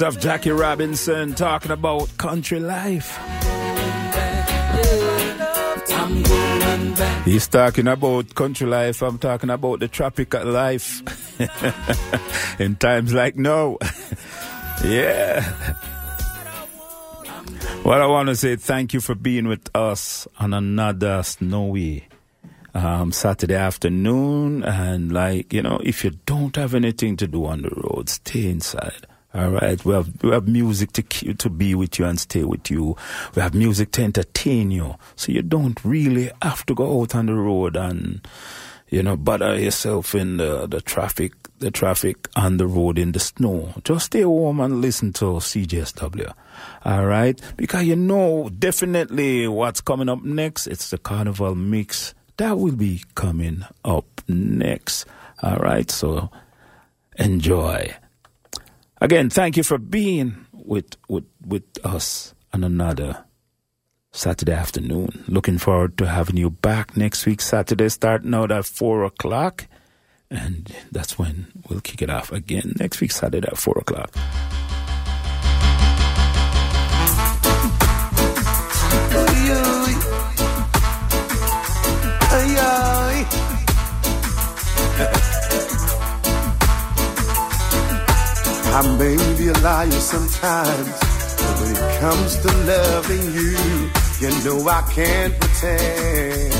[0.00, 3.18] of Jackie Robinson talking about country life.
[7.24, 9.02] He's talking about country life.
[9.02, 11.02] I'm talking about the tropical life.
[12.60, 13.78] In times like now.
[14.84, 15.74] yeah.
[17.84, 22.06] Well, I want to say thank you for being with us on another snowy
[22.72, 24.62] um, Saturday afternoon.
[24.62, 28.48] And, like, you know, if you don't have anything to do on the road, stay
[28.48, 29.07] inside.
[29.38, 31.02] All right, we have we have music to
[31.34, 32.96] to be with you and stay with you.
[33.36, 37.26] We have music to entertain you, so you don't really have to go out on
[37.26, 38.26] the road and
[38.88, 43.20] you know bother yourself in the the traffic, the traffic on the road in the
[43.20, 43.74] snow.
[43.84, 46.32] Just stay warm and listen to CJSW.
[46.84, 50.66] All right, because you know definitely what's coming up next.
[50.66, 55.06] It's the Carnival mix that will be coming up next.
[55.44, 56.28] All right, so
[57.16, 57.94] enjoy.
[59.00, 63.24] Again, thank you for being with with with us on another
[64.10, 65.24] Saturday afternoon.
[65.28, 69.66] Looking forward to having you back next week, Saturday, starting out at 4 o'clock.
[70.30, 74.14] And that's when we'll kick it off again next week, Saturday at 4 o'clock.
[88.70, 90.92] I may be a liar sometimes,
[91.40, 93.90] but when it comes to loving you,
[94.20, 96.52] you know I can't pretend.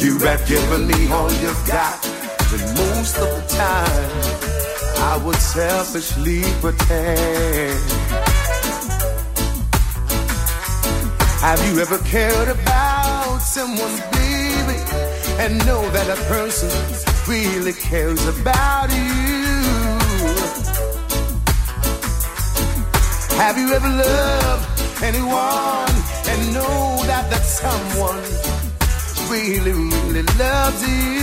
[0.00, 2.00] You have given me all you've got,
[2.50, 4.10] but most of the time,
[5.10, 7.78] I would selfishly pretend.
[11.42, 14.80] Have you ever cared about someone, baby,
[15.38, 19.62] and know that a person really cares about you?
[23.36, 24.64] Have you ever loved
[25.02, 25.94] anyone
[26.30, 28.22] and know that that someone
[29.30, 31.22] really, really loves you?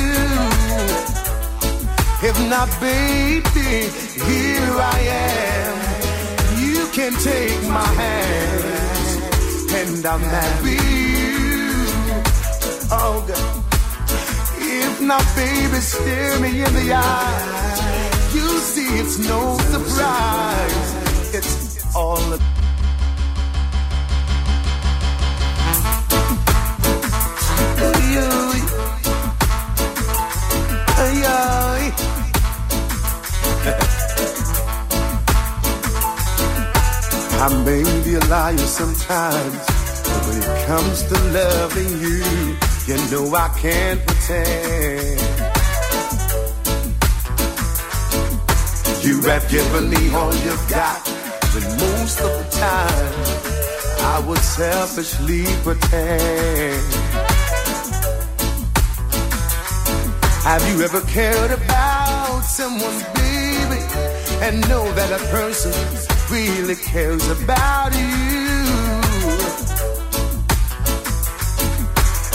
[2.21, 3.89] If not, baby,
[4.27, 5.79] here I am.
[6.59, 8.79] You can take my hand
[9.71, 11.71] and I'll marry you.
[12.91, 13.68] Oh, God.
[15.01, 18.29] Not, baby, stare me in the eye.
[18.33, 21.33] You see, it's no surprise.
[21.33, 22.39] It's all a
[37.41, 43.35] I may be a liar sometimes, but when it comes to loving you, you know
[43.35, 45.19] I can't pretend.
[49.05, 50.99] You have given me all you've got,
[51.53, 53.13] but most of the time,
[54.15, 56.81] I would selfishly pretend.
[60.49, 63.81] Have you ever cared about someone, baby,
[64.41, 65.73] and know that a person
[66.31, 68.38] really cares about you?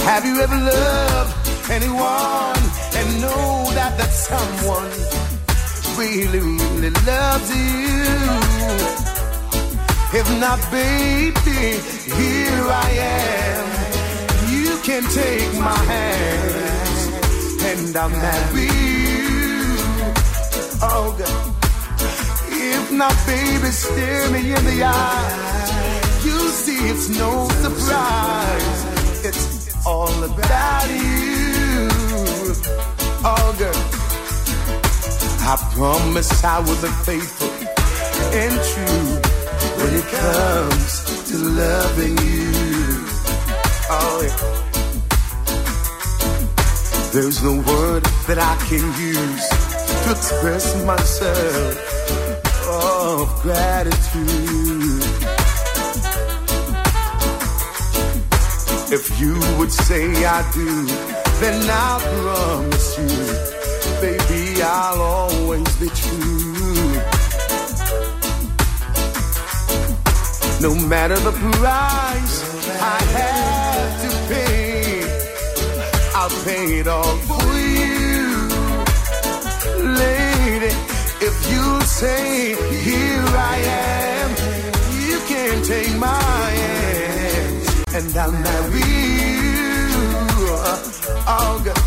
[0.04, 1.32] Have you ever loved
[1.70, 2.60] anyone
[2.98, 4.92] and know that that someone
[5.96, 8.04] really, really loves you?
[10.20, 11.80] If not, baby,
[12.20, 13.64] here I am.
[14.52, 16.54] You can take my hand
[17.70, 18.68] and I'll marry
[19.08, 19.74] you.
[20.82, 21.54] Oh, God.
[22.52, 26.20] If not, baby, stare me in the eye.
[26.24, 28.84] You see, it's no surprise.
[29.24, 29.53] It's
[29.86, 31.88] all about you.
[33.26, 33.82] Oh, girl.
[35.46, 37.50] I promise I will be faithful
[38.32, 39.20] and true
[39.78, 43.04] when it comes to loving you.
[43.90, 44.38] Oh, yeah.
[47.12, 49.48] There's no word that I can use
[50.04, 51.76] to express myself
[52.66, 54.73] of gratitude.
[58.96, 60.86] If you would say I do,
[61.40, 63.08] then I promise you,
[64.00, 66.94] baby, I'll always be true.
[70.60, 72.36] No matter the price
[72.70, 75.02] I have to pay,
[76.14, 77.50] I'll pay it all for
[77.82, 78.30] you,
[80.02, 80.72] lady.
[81.28, 82.54] If you say,
[82.84, 84.30] Here I am,
[85.08, 87.23] you can take my hand
[87.94, 89.88] and I'll marry you.
[91.26, 91.78] Oh, God.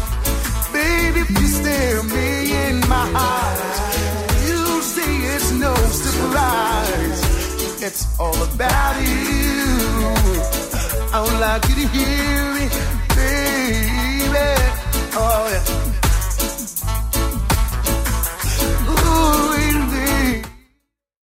[0.71, 7.21] Baby, you stare me in my eyes, you'll see it's no surprise.
[7.83, 9.65] It's all about you.
[11.11, 12.65] I would like you to hear me,
[13.15, 14.47] baby.
[15.13, 15.86] Oh, yeah.